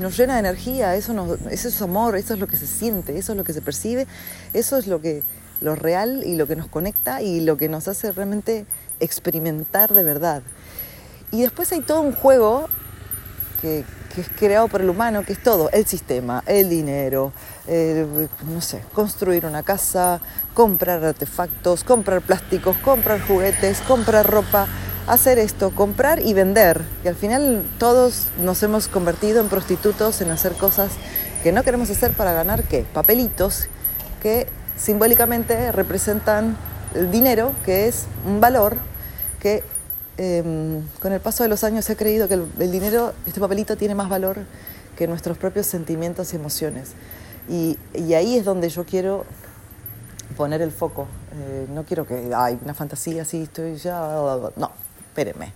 nos 0.00 0.16
llena 0.16 0.34
de 0.34 0.40
energía, 0.40 0.96
eso, 0.96 1.38
eso 1.50 1.68
es 1.68 1.82
amor, 1.82 2.16
eso 2.16 2.32
es 2.32 2.40
lo 2.40 2.46
que 2.46 2.56
se 2.56 2.66
siente, 2.66 3.18
eso 3.18 3.32
es 3.32 3.38
lo 3.38 3.44
que 3.44 3.52
se 3.52 3.60
percibe, 3.60 4.06
eso 4.54 4.78
es 4.78 4.86
lo, 4.86 5.02
que, 5.02 5.22
lo 5.60 5.74
real 5.74 6.22
y 6.24 6.34
lo 6.34 6.46
que 6.46 6.56
nos 6.56 6.66
conecta 6.68 7.20
y 7.20 7.40
lo 7.40 7.58
que 7.58 7.68
nos 7.68 7.88
hace 7.88 8.10
realmente 8.12 8.64
experimentar 8.98 9.92
de 9.92 10.02
verdad. 10.02 10.42
Y 11.30 11.42
después 11.42 11.70
hay 11.72 11.80
todo 11.80 12.00
un 12.00 12.12
juego 12.12 12.68
que, 13.60 13.84
es 14.16 14.30
creado 14.38 14.66
por 14.68 14.80
el 14.80 14.88
humano, 14.88 15.24
que 15.26 15.34
es 15.34 15.42
todo, 15.42 15.68
el 15.72 15.84
sistema, 15.84 16.42
el 16.46 16.70
dinero, 16.70 17.32
no 18.48 18.62
sé, 18.62 18.82
construir 18.94 19.44
una 19.44 19.62
casa, 19.62 20.22
comprar 20.54 21.04
artefactos, 21.04 21.84
comprar 21.84 22.22
plásticos, 22.22 22.78
comprar 22.78 23.20
juguetes, 23.20 23.82
comprar 23.82 24.26
ropa, 24.26 24.68
hacer 25.06 25.38
esto, 25.38 25.70
comprar 25.70 26.20
y 26.20 26.34
vender. 26.34 26.82
Y 27.04 27.08
al 27.08 27.14
final 27.14 27.64
todos 27.78 28.26
nos 28.42 28.62
hemos 28.62 28.88
convertido 28.88 29.40
en 29.40 29.48
prostitutos, 29.48 30.20
en 30.20 30.30
hacer 30.30 30.52
cosas 30.52 30.92
que 31.42 31.52
no 31.52 31.62
queremos 31.62 31.90
hacer 31.90 32.12
para 32.12 32.32
ganar 32.32 32.64
qué? 32.64 32.84
Papelitos 32.92 33.68
que 34.22 34.48
simbólicamente 34.76 35.72
representan 35.72 36.56
el 36.94 37.10
dinero, 37.10 37.52
que 37.64 37.88
es 37.88 38.06
un 38.26 38.40
valor 38.40 38.76
que 39.40 39.62
em, 40.16 40.82
con 41.00 41.12
el 41.12 41.20
paso 41.20 41.42
de 41.42 41.48
los 41.48 41.62
años 41.62 41.88
he 41.90 41.96
creído 41.96 42.26
que 42.26 42.34
el, 42.34 42.72
dinero, 42.72 43.12
este 43.26 43.40
papelito 43.40 43.76
tiene 43.76 43.94
más 43.94 44.08
valor 44.08 44.38
que 44.96 45.06
nuestros 45.06 45.38
propios 45.38 45.66
sentimientos 45.66 46.32
y 46.32 46.36
emociones. 46.36 46.92
Y, 47.48 47.78
ahí 48.14 48.36
es 48.36 48.44
donde 48.44 48.68
yo 48.68 48.84
quiero 48.84 49.24
poner 50.36 50.62
el 50.62 50.72
foco. 50.72 51.06
Eh, 51.34 51.66
no 51.72 51.84
quiero 51.84 52.06
que 52.06 52.32
hay 52.34 52.58
una 52.64 52.74
fantasía 52.74 53.22
así, 53.22 53.42
estoy 53.42 53.76
ya. 53.76 54.00
No, 54.56 54.72
espérenme, 55.16 55.50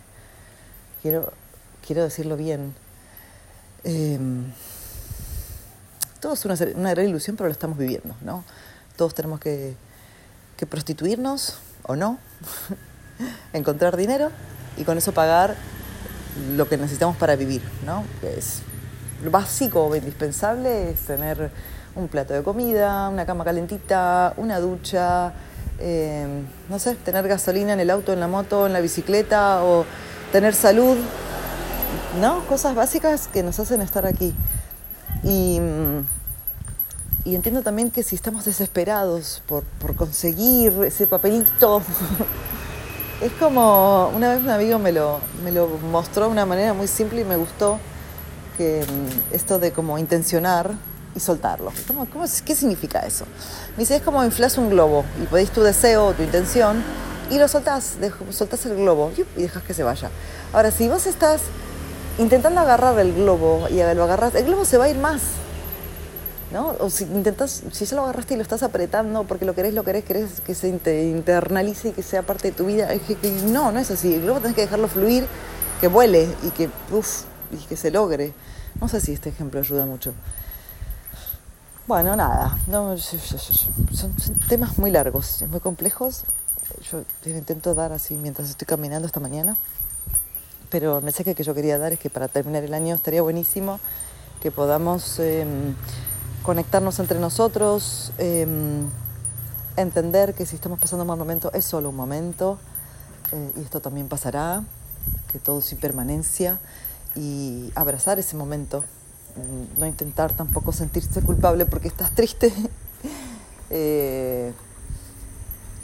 quiero, 1.03 1.35
quiero 1.87 2.03
decirlo 2.03 2.39
bien. 2.39 2.75
Em, 3.85 4.51
todo 6.19 6.33
es 6.33 6.43
una, 6.47 6.55
una, 6.77 6.91
gran 6.93 7.07
ilusión, 7.07 7.37
pero 7.37 7.49
lo 7.49 7.53
estamos 7.53 7.77
viviendo, 7.77 8.17
¿no? 8.23 8.43
Todos 8.97 9.15
tenemos 9.15 9.39
que, 9.39 9.77
que 10.57 10.65
prostituirnos 10.65 11.59
o 11.83 11.95
no, 11.95 12.19
encontrar 13.53 13.99
dinero 13.99 14.31
y 14.79 14.85
con 14.85 14.97
eso 14.97 15.13
pagar 15.13 15.57
lo 16.57 16.67
que 16.67 16.79
necesitamos 16.79 17.19
para 17.19 17.37
vivir, 17.37 17.61
¿no? 17.85 18.05
Es 18.23 18.63
lo 19.23 19.31
básico 19.31 19.85
o 19.85 19.95
indispensable 19.95 20.93
es 20.93 21.01
tener 21.01 21.51
un 21.97 22.09
plato 22.09 22.33
de 22.33 22.43
comida, 22.43 23.11
una 23.11 23.27
cama 23.27 23.45
calentita, 23.45 24.33
una 24.39 24.59
ducha, 24.59 25.35
eh, 25.81 26.27
no 26.69 26.79
sé, 26.79 26.95
tener 26.95 27.27
gasolina 27.27 27.73
en 27.73 27.81
el 27.81 27.91
auto, 27.91 28.13
en 28.13 28.21
la 28.21 28.29
moto, 28.29 28.67
en 28.67 28.73
la 28.73 28.81
bicicleta 28.81 29.65
o 29.65 29.85
tener 30.33 30.55
salud, 30.55 30.97
¿no? 32.21 32.41
Cosas 32.47 32.75
básicas 32.75 33.29
que 33.29 33.43
nos 33.43 33.59
hacen 33.59 33.81
estar 33.81 34.07
aquí. 34.07 34.35
Y, 35.25 35.59
mm, 35.61 36.05
y 37.25 37.35
entiendo 37.35 37.63
también 37.63 37.91
que 37.91 38.03
si 38.03 38.15
estamos 38.15 38.45
desesperados 38.45 39.43
por, 39.47 39.65
por 39.65 39.95
conseguir 39.95 40.73
ese 40.85 41.07
papelito, 41.07 41.83
es 43.21 43.33
como, 43.33 44.11
una 44.15 44.35
vez 44.35 44.43
un 44.43 44.51
amigo 44.51 44.79
me 44.79 44.93
lo, 44.93 45.21
me 45.45 45.53
lo 45.53 45.69
mostró 45.91 46.25
de 46.27 46.31
una 46.31 46.47
manera 46.47 46.73
muy 46.75 46.89
simple 46.89 47.23
y 47.23 47.25
me 47.25 47.37
gustó, 47.37 47.79
que 48.57 48.85
mm, 48.85 49.35
esto 49.35 49.59
de 49.59 49.73
como 49.73 49.99
intencionar, 49.99 50.75
y 51.15 51.21
soltarlo. 51.21 51.73
¿Cómo, 51.87 52.07
cómo, 52.07 52.25
qué 52.45 52.55
significa 52.55 53.01
eso? 53.01 53.25
Me 53.77 53.81
dice, 53.81 53.97
es 53.97 54.03
como 54.03 54.25
inflas 54.25 54.59
un 54.59 54.71
globo 54.71 55.05
y 55.23 55.27
podéis 55.27 55.51
tu 55.51 55.63
deseo 55.63 56.07
o 56.07 56.13
tu 56.13 56.23
intención 56.23 56.83
y 57.31 57.39
lo 57.39 57.47
soltás, 57.47 57.97
soltás 58.31 58.67
el 58.67 58.77
globo 58.77 59.13
y 59.37 59.43
dejas 59.43 59.63
que 59.63 59.73
se 59.73 59.83
vaya. 59.83 60.11
Ahora, 60.53 60.71
si 60.71 60.89
vos 60.89 61.07
estás 61.07 61.43
intentando 62.19 62.61
agarrar 62.61 62.99
el 62.99 63.15
globo 63.15 63.69
y 63.71 63.77
lo 63.95 64.05
agarras, 64.05 64.35
el 64.35 64.45
globo 64.45 64.65
se 64.65 64.77
va 64.77 64.85
a 64.87 64.89
ir 64.91 64.99
más. 64.99 65.23
¿No? 66.53 66.75
O 66.81 66.91
si 66.91 67.05
intentas, 67.05 67.63
si 67.71 67.85
ya 67.85 67.95
lo 67.95 68.03
agarraste 68.03 68.35
y 68.35 68.37
lo 68.37 68.43
estás 68.43 68.65
apretando 68.65 69.23
porque 69.23 69.45
lo 69.45 69.55
querés, 69.55 69.73
lo 69.73 69.85
querés, 69.85 70.05
querés 70.05 70.41
que 70.41 70.57
se 70.57 70.69
internalice 70.69 71.91
y 71.91 71.93
que 71.93 72.03
sea 72.03 72.23
parte 72.23 72.51
de 72.51 72.57
tu 72.57 72.67
vida, 72.67 72.93
es 72.93 73.03
que, 73.03 73.17
no, 73.45 73.71
no 73.71 73.79
es 73.79 73.93
así. 73.93 74.15
El 74.15 74.23
globo 74.23 74.41
tenés 74.41 74.57
que 74.57 74.63
dejarlo 74.63 74.89
fluir, 74.89 75.29
que 75.81 75.87
vuele 75.87 76.29
y 76.43 76.51
que, 76.51 76.69
uf, 76.91 77.23
y 77.53 77.65
que 77.67 77.77
se 77.77 77.93
logre. 77.93 78.33
No 78.81 78.89
sé 78.89 79.01
si 79.01 79.13
este 79.13 79.29
ejemplo 79.29 79.61
ayuda 79.61 79.87
mucho. 79.87 80.13
Bueno, 81.91 82.15
nada, 82.15 82.57
son, 83.93 84.15
temas 84.49 84.79
muy 84.79 84.93
largos, 84.93 85.43
muy 85.51 85.59
complejos 85.59 86.23
yo 86.89 87.03
intento 87.25 87.75
dar 87.75 87.91
así 87.91 88.15
mientras 88.15 88.49
estoy 88.49 88.65
caminando 88.65 89.09
esta 89.09 89.19
mañana. 89.19 89.57
Pero 90.71 90.99
el 90.99 91.05
mensaje 91.05 91.35
que 91.35 91.43
yo 91.43 91.53
quería 91.53 91.79
dar 91.79 91.93
es 91.93 91.99
que 91.99 92.09
para 92.09 92.29
terminar 92.29 92.63
el 92.63 92.75
año 92.75 92.95
estaría 92.95 93.23
buenísimo 93.23 93.81
que 94.41 94.53
podamos 94.53 95.19
em, 95.19 95.75
conectarnos 96.45 97.01
entre 97.01 97.19
nosotros, 97.19 98.13
em, 98.19 98.89
entender 99.77 100.35
que 100.35 100.47
si 100.47 100.55
estamos 100.55 100.79
pasando 100.79 101.03
un 101.03 101.09
mal 101.09 101.19
momento 101.19 101.51
es 101.55 101.65
solo 101.65 101.89
un 101.89 101.97
momento 101.97 102.57
eh, 103.33 103.53
y 103.57 103.63
esto 103.63 103.81
también 103.81 104.07
pasará, 104.07 104.63
que 105.33 105.41
todo 105.41 105.59
es 105.59 105.73
impermanencia 105.73 106.61
y 107.17 107.73
abrazar 107.75 108.21
ese 108.21 108.37
momento, 108.37 108.85
no 109.79 109.87
intentar 109.87 110.33
tampoco 110.33 110.73
sentirse 110.73 111.23
culpable 111.23 111.67
porque 111.67 111.89
estás 111.89 112.15
triste. 112.15 112.53
Eh, 113.73 114.53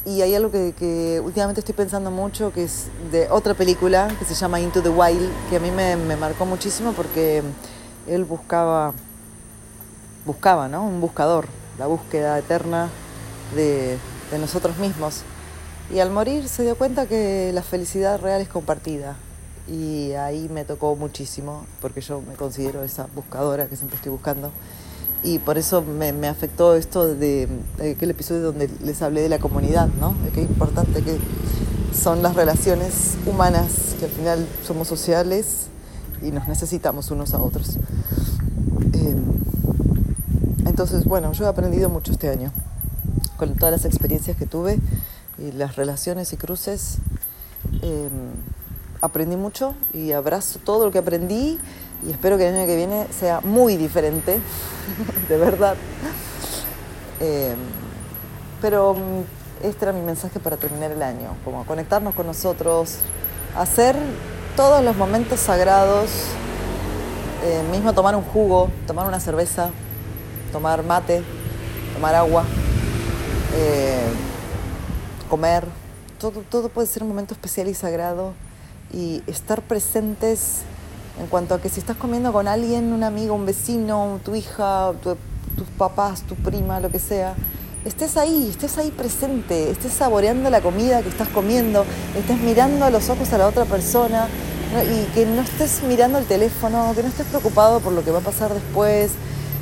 y 0.05 0.23
hay 0.23 0.35
algo 0.35 0.51
que, 0.51 1.21
últimamente 1.25 1.61
estoy 1.61 1.75
pensando 1.75 2.11
mucho, 2.11 2.53
que 2.53 2.65
es 2.65 2.87
de 3.13 3.29
otra 3.29 3.55
película 3.55 4.09
que 4.19 4.25
se 4.25 4.35
llama 4.35 4.59
Into 4.61 4.83
the 4.83 4.89
Wild, 4.89 5.31
que 5.51 5.57
a 5.57 5.61
mí 5.61 5.71
me, 5.71 5.97
marcó 6.17 6.47
muchísimo 6.47 6.93
porque 6.95 7.45
él 8.09 8.25
buscaba, 8.25 8.93
buscaba, 10.25 10.69
¿no? 10.69 10.85
Un 10.85 11.01
buscador, 11.01 11.47
la 11.79 11.87
búsqueda 11.87 12.37
eterna 12.39 12.89
de, 13.55 13.99
de 14.33 14.39
nosotros 14.41 14.79
mismos. 14.79 15.23
Y 15.93 16.01
al 16.01 16.11
morir 16.11 16.49
se 16.49 16.65
dio 16.65 16.77
cuenta 16.77 17.07
que 17.07 17.53
la 17.53 17.63
felicidad 17.63 18.21
real 18.21 18.41
es 18.41 18.49
compartida. 18.49 19.17
Y 19.69 20.13
ahí 20.13 20.49
me 20.49 20.65
tocó 20.65 20.95
muchísimo, 20.97 21.65
porque 21.81 22.01
yo 22.01 22.21
me 22.21 22.35
considero 22.35 22.83
esa 22.83 23.09
buscadora 23.15 23.67
que 23.67 23.77
siempre 23.77 23.97
estoy 23.97 24.13
buscando. 24.13 24.53
Y 25.23 25.41
por 25.41 25.59
eso 25.59 25.83
me, 25.83 26.13
me 26.13 26.29
afectó 26.29 26.77
esto 26.77 27.15
de, 27.15 27.49
de, 27.79 27.93
aquel 27.93 28.11
episodio 28.11 28.43
donde 28.43 28.71
les 28.85 29.03
hablé 29.03 29.23
de 29.23 29.29
la 29.29 29.39
comunidad, 29.39 29.89
¿no? 30.01 30.15
De 30.25 30.31
qué 30.31 30.43
importante 30.43 31.03
que 31.03 31.19
son 31.93 32.23
las 32.23 32.37
relaciones 32.37 33.17
humanas, 33.27 33.97
que 33.99 34.05
al 34.05 34.11
final 34.11 34.47
somos 34.65 34.87
sociales 34.87 35.67
y 36.23 36.31
nos 36.31 36.47
necesitamos 36.47 37.11
unos 37.11 37.35
a 37.35 37.43
otros. 37.43 37.77
Eh, 38.93 39.17
entonces, 40.67 41.05
bueno, 41.05 41.33
yo 41.33 41.45
he 41.47 41.49
aprendido 41.49 41.89
mucho 41.89 42.13
este 42.13 42.29
año, 42.29 42.53
con 43.37 43.55
todas 43.55 43.73
las 43.73 43.85
experiencias 43.85 44.37
que 44.37 44.47
tuve 44.47 44.79
y 45.39 45.53
las 45.53 45.77
relaciones 45.77 46.33
y 46.33 46.37
cruces. 46.37 46.99
Eh, 47.83 48.09
aprendí 49.01 49.37
mucho 49.37 49.75
y 49.93 50.13
abrazo 50.13 50.59
todo 50.65 50.87
lo 50.87 50.91
que 50.91 50.99
aprendí 50.99 51.59
y 52.07 52.11
espero 52.11 52.37
que 52.37 52.49
el 52.49 52.55
año 52.55 52.67
que 52.67 52.77
viene 52.77 53.07
sea 53.19 53.41
muy 53.41 53.77
diferente, 53.77 54.41
de 55.29 55.37
verdad. 55.37 55.77
Eh, 57.21 57.55
pero 58.61 58.97
este 59.63 59.85
era 59.85 59.93
mi 59.93 60.03
mensaje 60.03 60.39
para 60.41 60.57
terminar 60.57 60.91
el 60.91 61.03
año, 61.03 61.31
como 61.45 61.65
conectarnos 61.65 62.15
con 62.15 62.27
nosotros, 62.27 62.99
hacer 63.57 63.97
todos 64.55 64.85
los 64.85 64.97
momentos 64.97 65.41
sagrados, 65.41 66.11
eh, 67.45 67.63
mismo 67.71 67.93
tomar 67.93 68.17
un 68.17 68.23
jugo, 68.23 68.71
tomar 68.87 69.07
una 69.07 69.21
cerveza, 69.21 69.71
tomar 70.53 70.83
mate, 70.83 71.23
tomar 71.95 72.15
agua, 72.15 72.45
eh, 73.55 74.09
comer, 75.31 75.65
todo, 76.19 76.43
todo 76.51 76.69
puede 76.69 76.87
ser 76.87 77.03
un 77.03 77.09
momento 77.09 77.35
especial 77.35 77.69
y 77.69 77.75
sagrado 77.75 78.33
y 78.97 79.23
estar 79.27 79.61
presentes 79.61 80.63
en 81.21 81.27
cuanto 81.27 81.55
a 81.55 81.61
que 81.61 81.69
si 81.69 81.81
estás 81.81 81.97
comiendo 81.97 82.33
con 82.33 82.49
alguien, 82.49 82.93
un 82.93 83.05
amigo, 83.05 83.35
un 83.35 83.45
vecino, 83.45 84.21
tu 84.25 84.35
hija, 84.35 84.93
tu, 85.03 85.17
tus 85.57 85.69
papás, 85.77 86.23
tu 86.23 86.35
prima, 86.35 86.81
lo 86.81 86.91
que 86.91 86.99
sea, 86.99 87.35
estés 87.85 88.17
ahí, 88.17 88.49
estés 88.51 88.79
ahí 88.79 88.91
presente, 88.91 89.71
estés 89.71 89.93
saboreando 89.93 90.49
la 90.49 90.63
comida 90.63 91.03
que 91.03 91.11
estás 91.11 91.29
comiendo, 91.29 91.85
estés 92.17 92.41
mirando 92.41 92.87
a 92.87 92.91
los 92.91 93.11
ojos 93.11 93.33
a 93.33 93.39
la 93.39 93.47
otra 93.47 93.67
persona 93.67 94.29
y 94.83 95.05
que 95.15 95.27
no 95.27 95.43
estés 95.43 95.83
mirando 95.85 96.19
el 96.19 96.25
teléfono, 96.25 96.93
que 96.95 97.03
no 97.03 97.09
estés 97.09 97.27
preocupado 97.27 97.81
por 97.81 97.93
lo 97.93 98.03
que 98.03 98.11
va 98.11 98.19
a 98.19 98.23
pasar 98.23 98.53
después, 98.53 99.13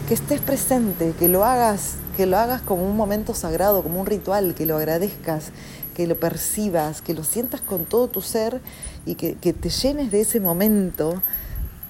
que 0.08 0.14
estés 0.14 0.40
presente, 0.40 1.12
que 1.18 1.28
lo 1.28 1.44
hagas, 1.44 1.94
que 2.16 2.26
lo 2.26 2.38
hagas 2.38 2.62
como 2.62 2.84
un 2.84 2.96
momento 2.96 3.34
sagrado, 3.34 3.82
como 3.82 4.00
un 4.00 4.06
ritual, 4.06 4.54
que 4.54 4.64
lo 4.64 4.76
agradezcas, 4.76 5.46
que 5.94 6.06
lo 6.06 6.18
percibas, 6.18 7.00
que 7.00 7.14
lo 7.14 7.24
sientas 7.24 7.60
con 7.60 7.84
todo 7.84 8.08
tu 8.08 8.20
ser 8.20 8.60
y 9.06 9.14
que, 9.14 9.34
te 9.34 9.68
llenes 9.68 10.10
de 10.10 10.20
ese 10.20 10.40
momento 10.40 11.22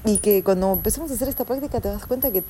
y 0.05 0.19
que 0.19 0.43
cuando 0.43 0.73
empezamos 0.73 1.11
a 1.11 1.15
hacer 1.15 1.29
esta 1.29 1.45
práctica 1.45 1.81
te 1.81 1.89
das 1.89 2.07
cuenta 2.07 2.31
que, 2.31 2.43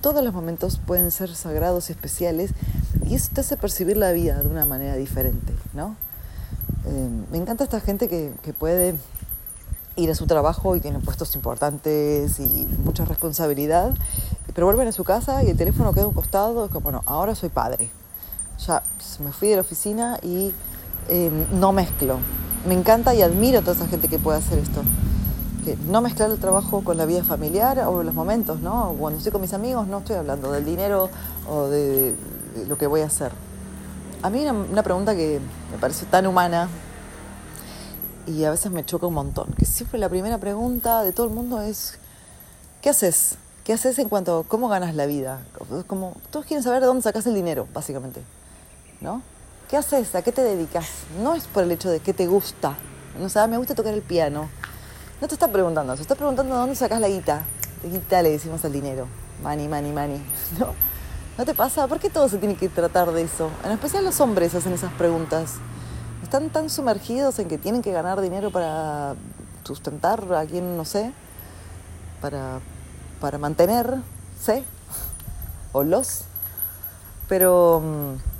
todos 0.00 0.24
los 0.24 0.32
momentos 0.32 0.80
pueden 0.84 1.10
ser 1.10 1.34
sagrados 1.34 1.88
y 1.88 1.92
especiales 1.92 2.50
y 3.06 3.14
eso 3.14 3.30
te 3.32 3.40
hace 3.40 3.56
percibir 3.56 3.96
la 3.96 4.12
vida 4.12 4.42
de 4.42 4.48
una 4.48 4.64
manera 4.64 4.96
diferente, 4.96 5.52
¿no? 5.74 5.96
Eh, 6.86 7.08
me 7.30 7.38
encanta 7.38 7.64
esta 7.64 7.80
gente 7.80 8.08
que, 8.08 8.32
que, 8.42 8.52
puede 8.52 8.94
ir 9.96 10.10
a 10.10 10.14
su 10.14 10.26
trabajo 10.26 10.76
y 10.76 10.80
tiene 10.80 11.00
puestos 11.00 11.34
importantes 11.34 12.38
y 12.38 12.68
mucha 12.84 13.04
responsabilidad, 13.04 13.94
pero 14.54 14.66
vuelven 14.66 14.88
a 14.88 14.92
su 14.92 15.04
casa 15.04 15.42
y 15.42 15.50
el 15.50 15.56
teléfono 15.56 15.92
queda 15.92 16.04
a 16.04 16.08
un 16.08 16.14
costado, 16.14 16.66
es 16.66 16.70
como, 16.70 16.84
bueno, 16.84 17.02
ahora 17.06 17.34
soy 17.34 17.48
padre. 17.48 17.90
Ya 18.66 18.82
me 19.22 19.32
fui 19.32 19.48
de 19.48 19.56
la 19.56 19.62
oficina 19.62 20.18
y 20.22 20.52
eh, 21.08 21.30
no 21.52 21.72
mezclo. 21.72 22.18
Me 22.66 22.74
encanta 22.74 23.14
y 23.14 23.22
admiro 23.22 23.60
a 23.60 23.62
toda 23.62 23.74
esa 23.74 23.86
gente 23.86 24.08
que 24.08 24.18
puede 24.18 24.38
hacer 24.38 24.58
esto 24.58 24.82
que 25.66 25.76
no 25.88 26.00
mezclar 26.00 26.30
el 26.30 26.38
trabajo 26.38 26.84
con 26.84 26.96
la 26.96 27.06
vida 27.06 27.24
familiar 27.24 27.80
o 27.80 28.04
los 28.04 28.14
momentos, 28.14 28.60
¿no? 28.60 28.94
Cuando 29.00 29.18
estoy 29.18 29.32
con 29.32 29.40
mis 29.40 29.52
amigos 29.52 29.88
no 29.88 29.98
estoy 29.98 30.14
hablando 30.14 30.52
del 30.52 30.64
dinero 30.64 31.10
o 31.50 31.66
de, 31.66 32.14
lo 32.68 32.78
que 32.78 32.86
voy 32.86 33.00
a 33.00 33.06
hacer. 33.06 33.32
A 34.22 34.30
mí 34.30 34.42
una, 34.42 34.52
una, 34.52 34.82
pregunta 34.84 35.16
que 35.16 35.40
me 35.72 35.78
parece 35.78 36.06
tan 36.06 36.24
humana 36.28 36.68
y 38.28 38.44
a 38.44 38.50
veces 38.52 38.70
me 38.70 38.84
choca 38.84 39.08
un 39.08 39.14
montón, 39.14 39.48
que 39.58 39.64
siempre 39.64 39.98
la 39.98 40.08
primera 40.08 40.38
pregunta 40.38 41.02
de 41.02 41.12
todo 41.12 41.26
el 41.26 41.32
mundo 41.32 41.60
es, 41.60 41.98
¿qué 42.80 42.90
haces? 42.90 43.36
¿Qué 43.64 43.72
haces 43.72 43.98
en 43.98 44.08
cuanto 44.08 44.38
a 44.38 44.44
cómo 44.44 44.68
ganas 44.68 44.94
la 44.94 45.06
vida? 45.06 45.40
Como, 45.88 46.14
todos 46.30 46.46
quieren 46.46 46.62
saber 46.62 46.80
de 46.80 46.86
dónde 46.86 47.02
sacas 47.02 47.26
el 47.26 47.34
dinero, 47.34 47.66
básicamente, 47.74 48.22
¿no? 49.00 49.20
¿Qué 49.68 49.76
haces? 49.76 50.14
¿A 50.14 50.22
qué 50.22 50.32
te 50.32 50.42
dedicas? 50.42 50.86
No 51.20 51.34
es 51.34 51.46
por 51.46 51.64
el 51.64 51.72
hecho 51.72 51.90
de 51.90 52.00
qué 52.00 52.12
te 52.12 52.26
gusta. 52.26 52.76
No 53.18 53.28
sé, 53.28 53.46
me 53.48 53.58
gusta 53.58 53.74
tocar 53.74 53.94
el 53.94 54.02
piano 54.02 54.48
no 55.20 55.28
te 55.28 55.34
está 55.34 55.48
preguntando, 55.48 55.96
se 55.96 56.02
está 56.02 56.14
preguntando 56.14 56.54
de 56.54 56.60
dónde 56.60 56.74
sacas 56.74 57.00
la 57.00 57.08
guita. 57.08 57.42
De 57.82 57.88
guita 57.88 58.22
le 58.22 58.30
decimos 58.30 58.64
al 58.64 58.72
dinero. 58.72 59.06
Money, 59.42 59.68
money, 59.68 59.92
money. 59.92 60.22
¿No? 60.58 60.74
¿No 61.38 61.44
te 61.44 61.54
pasa? 61.54 61.86
¿Por 61.86 62.00
qué 62.00 62.10
todo 62.10 62.28
se 62.28 62.38
tiene 62.38 62.56
que 62.56 62.68
tratar 62.68 63.12
de 63.12 63.22
eso? 63.22 63.50
En 63.64 63.72
especial 63.72 64.04
los 64.04 64.20
hombres 64.20 64.54
hacen 64.54 64.72
esas 64.72 64.92
preguntas. 64.94 65.54
Están 66.22 66.50
tan 66.50 66.70
sumergidos 66.70 67.38
en 67.38 67.48
que 67.48 67.58
tienen 67.58 67.82
que 67.82 67.92
ganar 67.92 68.20
dinero 68.20 68.50
para 68.50 69.14
sustentar 69.64 70.32
a 70.34 70.44
quien 70.46 70.76
no 70.76 70.84
sé, 70.84 71.12
para, 72.20 72.60
para 73.20 73.38
mantenerse, 73.38 74.64
o 75.72 75.82
los. 75.82 76.22
Pero 77.28 77.80
mm, 77.80 78.35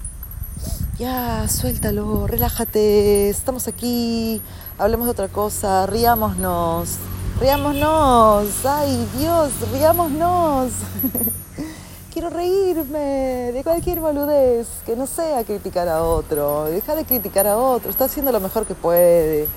ya, 0.98 1.46
suéltalo, 1.48 2.26
relájate, 2.26 3.28
estamos 3.28 3.68
aquí, 3.68 4.40
hablemos 4.78 5.06
de 5.06 5.10
otra 5.10 5.28
cosa, 5.28 5.86
riámonos, 5.86 6.96
riámonos, 7.40 8.64
ay 8.64 9.06
Dios, 9.18 9.52
riámonos. 9.72 10.72
Quiero 12.12 12.30
reírme 12.30 13.52
de 13.52 13.60
cualquier 13.62 14.00
boludez, 14.00 14.66
que 14.86 14.96
no 14.96 15.06
sea 15.06 15.44
criticar 15.44 15.86
a 15.86 16.02
otro, 16.02 16.64
deja 16.64 16.94
de 16.94 17.04
criticar 17.04 17.46
a 17.46 17.58
otro, 17.58 17.90
está 17.90 18.06
haciendo 18.06 18.32
lo 18.32 18.40
mejor 18.40 18.64
que 18.64 18.74
puede, 18.74 19.48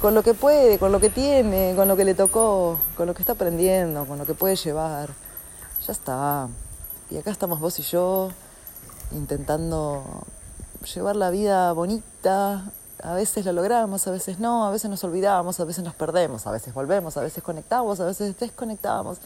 con 0.00 0.14
lo 0.14 0.22
que 0.22 0.32
puede, 0.32 0.78
con 0.78 0.92
lo 0.92 1.00
que 1.00 1.10
tiene, 1.10 1.74
con 1.76 1.88
lo 1.88 1.96
que 1.96 2.06
le 2.06 2.14
tocó, 2.14 2.78
con 2.96 3.06
lo 3.06 3.12
que 3.12 3.20
está 3.20 3.32
aprendiendo, 3.32 4.06
con 4.06 4.16
lo 4.16 4.24
que 4.24 4.32
puede 4.32 4.56
llevar. 4.56 5.10
Ya 5.86 5.92
está. 5.92 6.48
Y 7.10 7.18
acá 7.18 7.30
estamos 7.30 7.60
vos 7.60 7.78
y 7.78 7.82
yo 7.82 8.30
intentando 9.12 10.24
llevar 10.94 11.16
la 11.16 11.30
vida 11.30 11.72
bonita, 11.72 12.70
a 13.02 13.14
veces 13.14 13.44
lo 13.46 13.52
logramos, 13.52 14.06
a 14.06 14.10
veces 14.10 14.38
no, 14.38 14.66
a 14.66 14.70
veces 14.70 14.90
nos 14.90 15.02
olvidamos, 15.04 15.60
a 15.60 15.64
veces 15.64 15.84
nos 15.84 15.94
perdemos, 15.94 16.46
a 16.46 16.50
veces 16.50 16.74
volvemos, 16.74 17.16
a 17.16 17.22
veces 17.22 17.42
conectamos, 17.42 18.00
a 18.00 18.06
veces 18.06 18.38
desconectamos. 18.38 19.18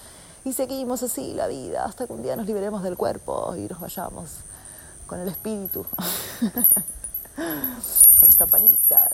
Y 0.44 0.52
seguimos 0.52 1.02
así 1.02 1.34
la 1.34 1.46
vida 1.46 1.84
hasta 1.84 2.06
que 2.06 2.12
un 2.12 2.22
día 2.22 2.36
nos 2.36 2.46
liberemos 2.46 2.82
del 2.82 2.96
cuerpo 2.96 3.54
y 3.56 3.62
nos 3.62 3.80
vayamos 3.80 4.30
con 5.06 5.20
el 5.20 5.28
espíritu, 5.28 5.84
con 7.36 8.26
las 8.26 8.36
campanitas, 8.36 9.08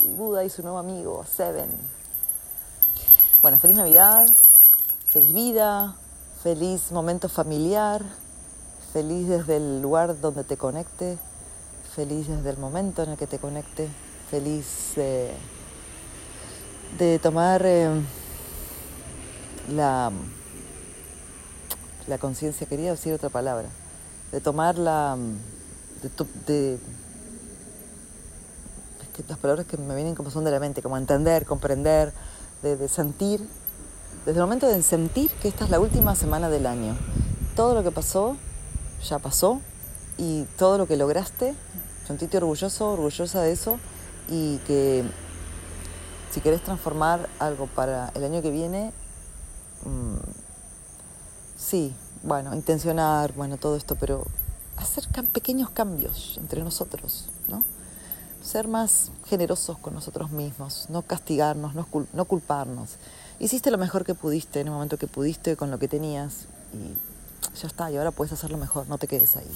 y 0.00 0.12
Buda 0.12 0.44
y 0.44 0.50
su 0.50 0.62
nuevo 0.62 0.78
amigo, 0.78 1.24
Seven. 1.36 1.68
Bueno, 3.42 3.58
feliz 3.58 3.76
Navidad, 3.76 4.28
feliz 5.10 5.32
vida, 5.32 5.94
feliz 6.42 6.92
momento 6.92 7.28
familiar, 7.28 8.04
feliz 8.98 9.28
desde 9.28 9.56
el 9.58 9.80
lugar 9.80 10.20
donde 10.20 10.42
te 10.42 10.56
conecte 10.56 11.18
feliz 11.98 12.28
desde 12.28 12.50
el 12.50 12.58
momento 12.58 13.02
en 13.02 13.10
el 13.10 13.16
que 13.16 13.26
te 13.26 13.40
conecte, 13.40 13.88
feliz 14.30 14.92
de, 14.94 15.32
de 16.96 17.18
tomar 17.18 17.60
eh, 17.64 17.90
la, 19.74 20.12
la 22.06 22.18
conciencia, 22.18 22.68
quería 22.68 22.92
decir 22.92 23.12
otra 23.12 23.30
palabra, 23.30 23.68
de 24.30 24.40
tomar 24.40 24.78
la, 24.78 25.16
de, 26.02 26.08
de, 26.46 26.78
que 29.16 29.24
las 29.28 29.38
palabras 29.38 29.66
que 29.66 29.76
me 29.76 29.96
vienen 29.96 30.14
como 30.14 30.30
son 30.30 30.44
de 30.44 30.52
la 30.52 30.60
mente, 30.60 30.82
como 30.82 30.96
entender, 30.96 31.46
comprender, 31.46 32.12
de, 32.62 32.76
de 32.76 32.86
sentir, 32.86 33.40
desde 34.24 34.38
el 34.38 34.44
momento 34.44 34.68
de 34.68 34.80
sentir 34.82 35.32
que 35.42 35.48
esta 35.48 35.64
es 35.64 35.70
la 35.70 35.80
última 35.80 36.14
semana 36.14 36.48
del 36.48 36.66
año. 36.66 36.96
Todo 37.56 37.74
lo 37.74 37.82
que 37.82 37.90
pasó 37.90 38.36
ya 39.02 39.18
pasó 39.18 39.60
y 40.16 40.44
todo 40.56 40.78
lo 40.78 40.86
que 40.86 40.96
lograste, 40.96 41.54
sentite 42.06 42.38
orgulloso, 42.38 42.92
orgullosa 42.92 43.42
de 43.42 43.52
eso 43.52 43.78
y 44.28 44.58
que 44.66 45.04
si 46.30 46.40
querés 46.40 46.62
transformar 46.62 47.28
algo 47.38 47.66
para 47.66 48.10
el 48.14 48.24
año 48.24 48.42
que 48.42 48.50
viene, 48.50 48.92
mmm, 49.84 50.16
sí, 51.56 51.94
bueno, 52.22 52.54
intencionar, 52.54 53.32
bueno, 53.34 53.56
todo 53.56 53.76
esto, 53.76 53.96
pero 53.96 54.24
hacer 54.76 55.04
pequeños 55.32 55.70
cambios 55.70 56.36
entre 56.38 56.62
nosotros, 56.62 57.26
¿no? 57.48 57.64
Ser 58.42 58.68
más 58.68 59.10
generosos 59.26 59.78
con 59.78 59.94
nosotros 59.94 60.30
mismos, 60.30 60.86
no 60.88 61.02
castigarnos, 61.02 61.74
no, 61.74 61.84
cul 61.86 62.06
no 62.12 62.24
culparnos. 62.24 62.96
Hiciste 63.40 63.70
lo 63.70 63.78
mejor 63.78 64.04
que 64.04 64.14
pudiste 64.14 64.60
en 64.60 64.68
el 64.68 64.72
momento 64.72 64.96
que 64.96 65.06
pudiste 65.06 65.56
con 65.56 65.70
lo 65.70 65.78
que 65.78 65.88
tenías 65.88 66.46
y 66.72 67.07
ya 67.60 67.66
está, 67.66 67.90
y 67.90 67.96
ahora 67.96 68.10
puedes 68.10 68.32
hacerlo 68.32 68.58
mejor, 68.58 68.88
no 68.88 68.98
te 68.98 69.08
quedes 69.08 69.36
ahí. 69.36 69.50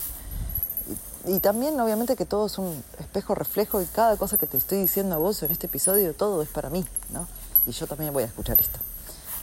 Y, 1.27 1.37
y, 1.37 1.41
también, 1.41 1.79
obviamente, 1.81 2.17
que 2.17 2.27
todo 2.27 2.47
es 2.47 2.59
un 2.59 2.83
espejo 2.99 3.35
reflejo 3.35 3.81
y 3.81 3.87
cada 3.87 4.17
cosa 4.17 4.39
que 4.39 4.47
te 4.47 4.57
estoy 4.57 4.79
diciendo 4.79 5.15
a 5.15 5.19
vos 5.19 5.43
en 5.43 5.51
este 5.51 5.67
episodio, 5.67 6.15
todo 6.15 6.43
es 6.43 6.49
para 6.49 6.71
mí, 6.71 6.85
¿no? 7.11 7.29
Y 7.67 7.73
yo 7.73 7.87
también 7.87 8.13
voy 8.13 8.25
a 8.25 8.27
escuchar 8.27 8.61
esto. 8.61 8.79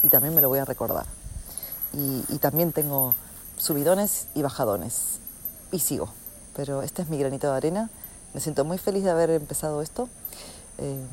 Y 0.03 0.07
también 0.07 0.35
me 0.35 0.41
lo 0.41 0.49
voy 0.49 0.59
a 0.59 0.65
recordar. 0.65 1.05
Y, 1.93 2.23
y 2.29 2.37
también 2.39 2.73
tengo 2.73 3.15
subidones 3.57 4.27
y 4.35 4.41
bajadones. 4.41 5.19
Y 5.71 5.79
sigo. 5.79 6.09
Pero 6.55 6.81
este 6.81 7.01
es 7.01 7.09
mi 7.09 7.17
granito 7.17 7.49
de 7.49 7.55
arena. 7.55 7.89
Me 8.33 8.41
siento 8.41 8.65
muy 8.65 8.77
feliz 8.77 9.03
de 9.03 9.11
haber 9.11 9.29
empezado 9.29 9.81
esto. 9.81 10.09
Eh, 10.77 11.05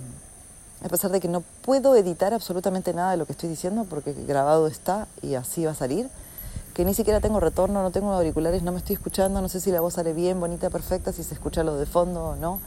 a 0.85 0.89
pesar 0.89 1.11
de 1.11 1.21
que 1.21 1.29
no 1.29 1.43
puedo 1.63 1.97
editar 1.97 2.35
absolutamente 2.35 2.93
nada 2.93 3.13
de 3.13 3.17
lo 3.17 3.27
que 3.27 3.33
estoy 3.33 3.49
diciendo 3.49 3.87
porque 3.89 4.13
grabado 4.13 4.67
está 4.67 5.09
y 5.23 5.35
así 5.35 5.65
va 5.65 5.73
a 5.73 5.75
salir 5.75 6.09
que 6.77 6.85
ni 6.85 6.93
siquiera 6.93 7.21
tengo 7.21 7.41
retorno, 7.41 7.83
no 7.83 7.91
tengo 7.91 8.13
auriculares, 8.13 8.63
no 8.63 8.71
me 8.71 8.77
estoy 8.77 8.97
escuchando, 8.97 9.41
no 9.41 9.49
sé 9.49 9.61
si 9.61 9.73
la 9.73 9.81
voz 9.81 9.95
sale 9.95 10.13
bien, 10.13 10.39
bonita, 10.39 10.69
perfecta, 10.69 11.11
si 11.11 11.23
se 11.23 11.33
escucha 11.33 11.65
lo 11.65 11.79
de 11.79 11.87
fondo 11.87 12.23
o 12.23 12.37
no. 12.37 12.61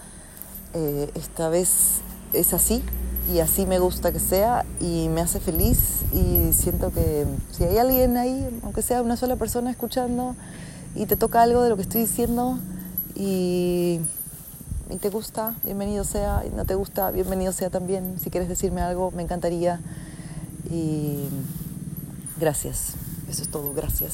Eh, 0.74 1.12
esta 1.14 1.48
vez 1.50 2.02
es 2.34 2.56
así 2.56 2.84
y 3.32 3.40
así 3.40 3.68
me 3.68 3.78
gusta 3.78 4.12
que 4.12 4.20
sea 4.20 4.66
y 4.80 5.10
me 5.10 5.22
hace 5.22 5.40
feliz 5.40 6.02
y 6.12 6.54
siento 6.54 6.92
que 6.92 7.28
si 7.52 7.66
hay 7.66 7.78
alguien 7.78 8.18
ahí, 8.18 8.50
aunque 8.64 8.82
sea 8.82 9.04
una 9.04 9.16
sola 9.16 9.36
persona 9.36 9.70
escuchando 9.70 10.36
y 10.96 11.06
te 11.06 11.16
toca 11.16 11.44
algo 11.44 11.62
de 11.62 11.70
lo 11.70 11.76
que 11.76 11.84
estoy 11.84 12.02
diciendo 12.02 12.58
y, 13.14 14.00
y 14.90 14.98
te 14.98 15.12
gusta, 15.12 15.54
bienvenido 15.64 16.04
sea, 16.04 16.42
y 16.48 16.50
no 16.50 16.66
te 16.66 16.74
gusta, 16.74 17.12
bienvenido 17.12 17.52
sea 17.52 17.70
también. 17.70 18.20
Si 18.20 18.32
quieres 18.32 18.50
decirme 18.50 18.82
algo, 18.82 19.12
me 19.12 19.22
encantaría 19.22 19.80
y 20.72 21.30
gracias. 22.40 22.96
Eso 23.30 23.44
es 23.44 23.50
todo, 23.50 23.74
gracias. 23.74 24.14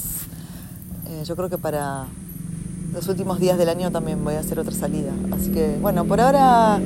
Eh, 1.07 1.23
yo 1.23 1.37
creo 1.37 1.49
que 1.49 1.57
para 1.57 2.07
los 2.93 3.07
últimos 3.07 3.39
días 3.39 3.57
del 3.57 3.69
año 3.69 3.89
también 3.89 4.21
voy 4.23 4.35
a 4.35 4.41
hacer 4.41 4.59
otra 4.59 4.73
salida. 4.73 5.13
Así 5.31 5.51
que, 5.51 5.77
bueno, 5.79 6.03
por 6.03 6.19
ahora 6.19 6.81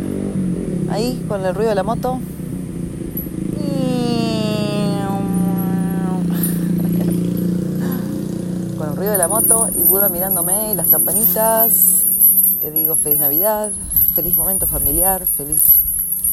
ahí 0.91 1.25
con 1.27 1.43
el 1.43 1.55
ruido 1.55 1.69
de 1.69 1.75
la 1.75 1.84
moto. 1.84 2.19
Con 8.77 8.89
el 8.89 8.95
ruido 8.95 9.11
de 9.11 9.17
la 9.17 9.27
moto 9.27 9.67
y 9.77 9.82
Buda 9.84 10.07
mirándome 10.07 10.71
y 10.71 10.75
las 10.75 10.88
campanitas. 10.88 12.03
Te 12.61 12.69
digo 12.71 12.95
feliz 12.95 13.19
Navidad, 13.19 13.71
feliz 14.13 14.38
momento 14.38 14.67
familiar, 14.67 15.25
feliz 15.25 15.63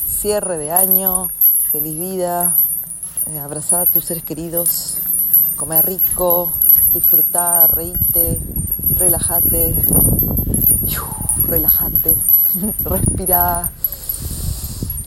cierre 0.06 0.58
de 0.58 0.72
año, 0.72 1.28
feliz 1.72 1.98
vida. 1.98 2.56
Eh, 3.28 3.40
a 3.40 3.84
tus 3.86 4.04
seres 4.04 4.22
queridos, 4.22 4.98
comer 5.56 5.84
rico, 5.86 6.50
disfrutar, 6.92 7.74
reíte, 7.74 8.38
relájate, 8.98 9.74
relájate, 11.48 12.16
respira, 12.84 13.70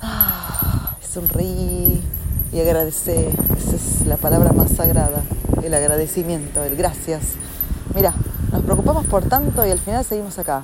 ah, 0.01 0.95
sonreí 1.13 2.01
y 2.51 2.59
agradecer. 2.59 3.31
Esa 3.57 3.75
es 3.75 4.07
la 4.07 4.17
palabra 4.17 4.51
más 4.51 4.71
sagrada, 4.71 5.21
el 5.63 5.73
agradecimiento, 5.73 6.63
el 6.63 6.75
gracias. 6.75 7.21
Mira, 7.93 8.13
nos 8.51 8.63
preocupamos 8.63 9.05
por 9.05 9.23
tanto 9.23 9.65
y 9.65 9.71
al 9.71 9.79
final 9.79 10.03
seguimos 10.03 10.39
acá. 10.39 10.63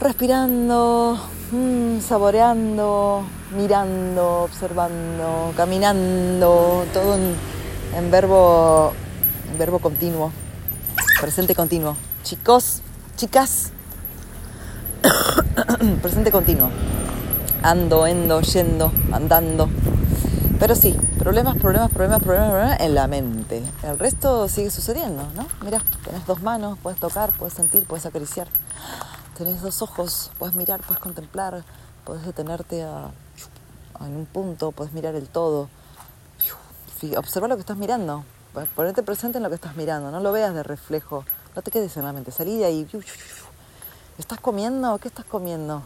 Respirando, 0.00 1.18
mmm, 1.50 1.98
saboreando, 2.00 3.24
mirando, 3.56 4.42
observando, 4.42 5.52
caminando, 5.56 6.84
todo 6.92 7.16
en 7.16 7.34
en 7.94 8.10
verbo, 8.10 8.92
en 9.50 9.58
verbo 9.58 9.78
continuo, 9.78 10.32
presente 11.20 11.54
continuo. 11.54 11.96
Chicos, 12.22 12.82
chicas, 13.16 13.70
presente 16.02 16.30
continuo. 16.30 16.70
Ando, 17.62 18.06
endo, 18.06 18.40
yendo, 18.42 18.92
andando. 19.12 19.68
Pero 20.60 20.74
sí, 20.74 20.96
problemas, 21.18 21.56
problemas, 21.56 21.90
problemas, 21.90 22.22
problemas, 22.22 22.50
problemas 22.50 22.80
en 22.80 22.94
la 22.94 23.06
mente. 23.06 23.62
El 23.82 23.98
resto 23.98 24.48
sigue 24.48 24.70
sucediendo, 24.70 25.28
¿no? 25.34 25.46
Mira, 25.64 25.80
tenés 26.04 26.26
dos 26.26 26.42
manos, 26.42 26.78
puedes 26.82 26.98
tocar, 26.98 27.30
puedes 27.30 27.54
sentir, 27.54 27.84
puedes 27.84 28.06
acariciar. 28.06 28.48
Tenés 29.36 29.60
dos 29.62 29.82
ojos, 29.82 30.30
puedes 30.38 30.54
mirar, 30.56 30.80
puedes 30.80 31.00
contemplar, 31.00 31.64
puedes 32.04 32.24
detenerte 32.26 32.82
a, 32.82 33.10
en 34.00 34.16
un 34.16 34.26
punto, 34.26 34.72
puedes 34.72 34.92
mirar 34.92 35.14
el 35.14 35.28
todo 35.28 35.68
observa 37.16 37.48
lo 37.48 37.56
que 37.56 37.60
estás 37.60 37.76
mirando. 37.76 38.24
Ponerte 38.74 39.02
presente 39.02 39.38
en 39.38 39.44
lo 39.44 39.50
que 39.50 39.54
estás 39.54 39.76
mirando, 39.76 40.10
no 40.10 40.20
lo 40.20 40.32
veas 40.32 40.54
de 40.54 40.62
reflejo. 40.62 41.24
No 41.54 41.62
te 41.62 41.70
quedes 41.70 41.96
en 41.96 42.04
la 42.04 42.12
mente, 42.12 42.30
salí 42.30 42.58
de 42.58 42.64
ahí. 42.64 42.86
¿Estás 44.18 44.40
comiendo? 44.40 44.98
¿Qué 44.98 45.08
estás 45.08 45.24
comiendo? 45.24 45.84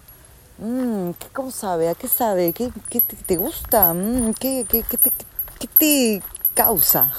Mm, 0.59 1.11
¿Cómo 1.33 1.51
sabe? 1.51 1.89
¿A 1.89 1.95
qué 1.95 2.09
sabe? 2.09 2.53
¿Qué, 2.53 2.71
qué 2.89 3.01
te, 3.01 3.37
gusta? 3.37 3.93
Mm, 3.93 4.33
¿qué, 4.35 4.65
qué, 4.69 4.83
qué, 4.83 4.97
te, 4.97 5.13
qué, 5.59 5.67
te, 5.67 6.23
causa? 6.55 7.13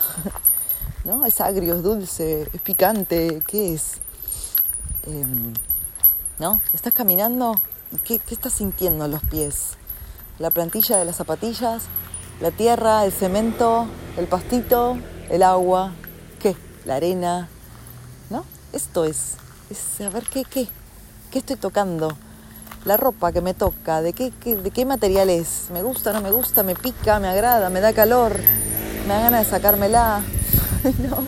¿No? 1.04 1.26
¿Es 1.26 1.42
agrio, 1.42 1.76
es 1.76 1.84
dulce, 1.84 2.50
es 2.54 2.62
picante? 2.62 3.44
¿Qué 3.46 3.74
es? 3.74 3.96
Eh, 5.04 5.26
¿No? 6.40 6.62
¿Estás 6.74 6.94
caminando? 6.94 7.60
¿Qué, 8.04 8.20
¿Qué 8.20 8.34
estás 8.34 8.54
sintiendo 8.54 9.06
en 9.06 9.12
los 9.12 9.24
pies? 9.24 9.78
¿La 10.40 10.50
plantilla 10.50 10.98
de 10.98 11.06
las 11.06 11.18
zapatillas? 11.18 11.84
La 12.42 12.52
tierra, 12.52 13.06
el 13.06 13.12
cemento, 13.12 13.88
el 14.18 14.28
pastito, 14.28 14.98
el 15.30 15.44
agua, 15.44 15.94
¿qué? 16.40 16.56
La 16.86 16.96
arena, 16.96 17.48
¿no? 18.30 18.46
Esto 18.72 19.06
es, 19.06 19.36
es 19.70 19.78
saber 19.78 20.24
qué, 20.30 20.44
qué, 20.44 20.68
qué 21.32 21.40
estoy 21.40 21.56
tocando, 21.56 22.18
la 22.86 22.98
ropa 22.98 23.32
que 23.32 23.42
me 23.42 23.54
toca, 23.54 24.02
de 24.02 24.14
qué, 24.14 24.32
de 24.32 24.72
qué 24.72 24.86
material 24.86 25.30
es, 25.30 25.68
me 25.72 25.82
gusta, 25.84 26.12
no 26.12 26.22
me 26.22 26.32
gusta, 26.32 26.64
me 26.64 26.76
pica, 26.76 27.20
me 27.20 27.28
agrada, 27.28 27.70
me 27.70 27.80
da 27.80 27.94
calor, 27.94 28.38
me 29.08 29.14
da 29.14 29.22
ganas 29.22 29.46
de 29.46 29.52
sacármela, 29.52 30.22
¿no? 31.10 31.24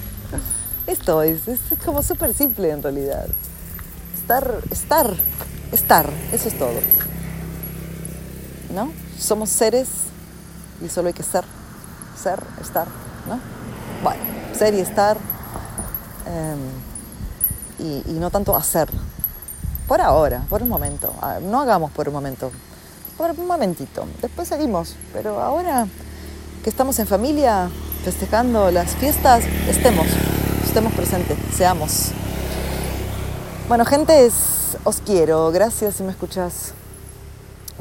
Esto 0.87 1.23
es, 1.23 1.47
es 1.47 1.59
como 1.83 2.03
súper 2.03 2.33
simple 2.33 2.69
en 2.69 2.83
realidad. 2.83 3.27
Estar, 4.13 4.59
estar, 4.69 5.13
estar, 5.71 6.09
eso 6.31 6.47
es 6.47 6.57
todo. 6.57 6.79
¿No? 8.73 8.91
Somos 9.17 9.49
seres 9.49 9.87
y 10.81 10.89
solo 10.89 11.07
hay 11.07 11.13
que 11.13 11.23
ser, 11.23 11.43
ser, 12.21 12.39
estar, 12.61 12.87
¿no? 13.27 13.39
Bueno, 14.03 14.21
ser 14.53 14.73
y 14.73 14.79
estar 14.79 15.17
eh, 16.27 16.55
y, 18.07 18.13
no 18.13 18.29
tanto 18.29 18.55
hacer. 18.55 18.89
Por 19.87 20.01
ahora, 20.01 20.43
por 20.49 20.63
un 20.63 20.69
momento. 20.69 21.13
No 21.43 21.61
hagamos 21.61 21.91
por 21.91 22.07
un 22.07 22.15
momento, 22.15 22.51
por 23.17 23.31
un 23.31 23.47
momentito. 23.47 24.05
Después 24.21 24.47
seguimos, 24.47 24.95
pero 25.13 25.39
ahora 25.39 25.87
que 26.63 26.69
estamos 26.69 26.97
en 26.99 27.07
familia 27.07 27.69
festejando 28.03 28.71
las 28.71 28.95
fiestas, 28.95 29.43
estemos, 29.67 30.07
estemos 30.63 30.93
presentes, 30.93 31.37
seamos. 31.55 32.11
Bueno, 33.67 33.85
gente, 33.85 34.29
os 34.83 35.01
quiero. 35.01 35.51
Gracias 35.51 35.95
si 35.95 36.03
me 36.03 36.11
escuchas. 36.11 36.73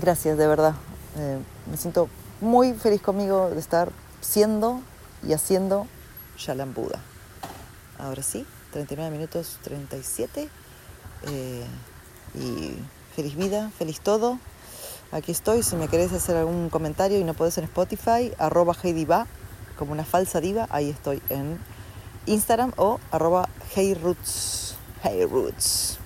Gracias, 0.01 0.37
de 0.37 0.47
verdad. 0.47 0.75
Eh, 1.17 1.39
me 1.71 1.77
siento 1.77 2.09
muy 2.41 2.75
feliz 2.75 3.01
conmigo 3.01 3.51
de 3.51 3.61
estar 3.61 3.91
siendo 4.21 4.81
y 5.27 5.33
haciendo 5.33 5.87
Shalam 6.37 6.75
Buda. 6.75 7.01
Ahora 7.99 8.23
sí, 8.23 8.47
39 8.73 9.11
minutos 9.11 9.59
37. 9.63 10.49
Eh, 11.27 11.65
y 12.35 12.75
feliz 13.15 13.37
vida, 13.37 13.71
feliz 13.79 14.01
todo. 14.01 14.39
Aquí 15.13 15.31
estoy, 15.33 15.63
si 15.63 15.77
me 15.77 15.89
querés 15.89 16.13
hacer 16.13 16.37
algún 16.37 16.69
comentario 16.71 17.19
y 17.19 17.25
no 17.25 17.35
podés 17.35 17.57
en 17.59 17.65
Spotify, 17.65 18.33
arroba 18.39 18.75
heydiva, 18.83 19.27
como 19.79 19.93
una 19.93 20.05
falsa 20.05 20.41
diva, 20.41 20.67
ahí 20.71 20.91
estoy 20.91 21.23
en 21.29 21.59
Instagram 22.27 22.73
o 22.77 22.99
arroba 23.11 23.49
heyroots, 23.77 24.75
heyroots. 25.03 25.99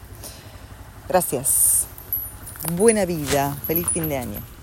Gracias. 1.09 1.87
buena 2.73 3.07
vida, 3.07 3.57
feliz 3.67 3.89
fin 3.89 4.09
de 4.09 4.19
año. 4.19 4.58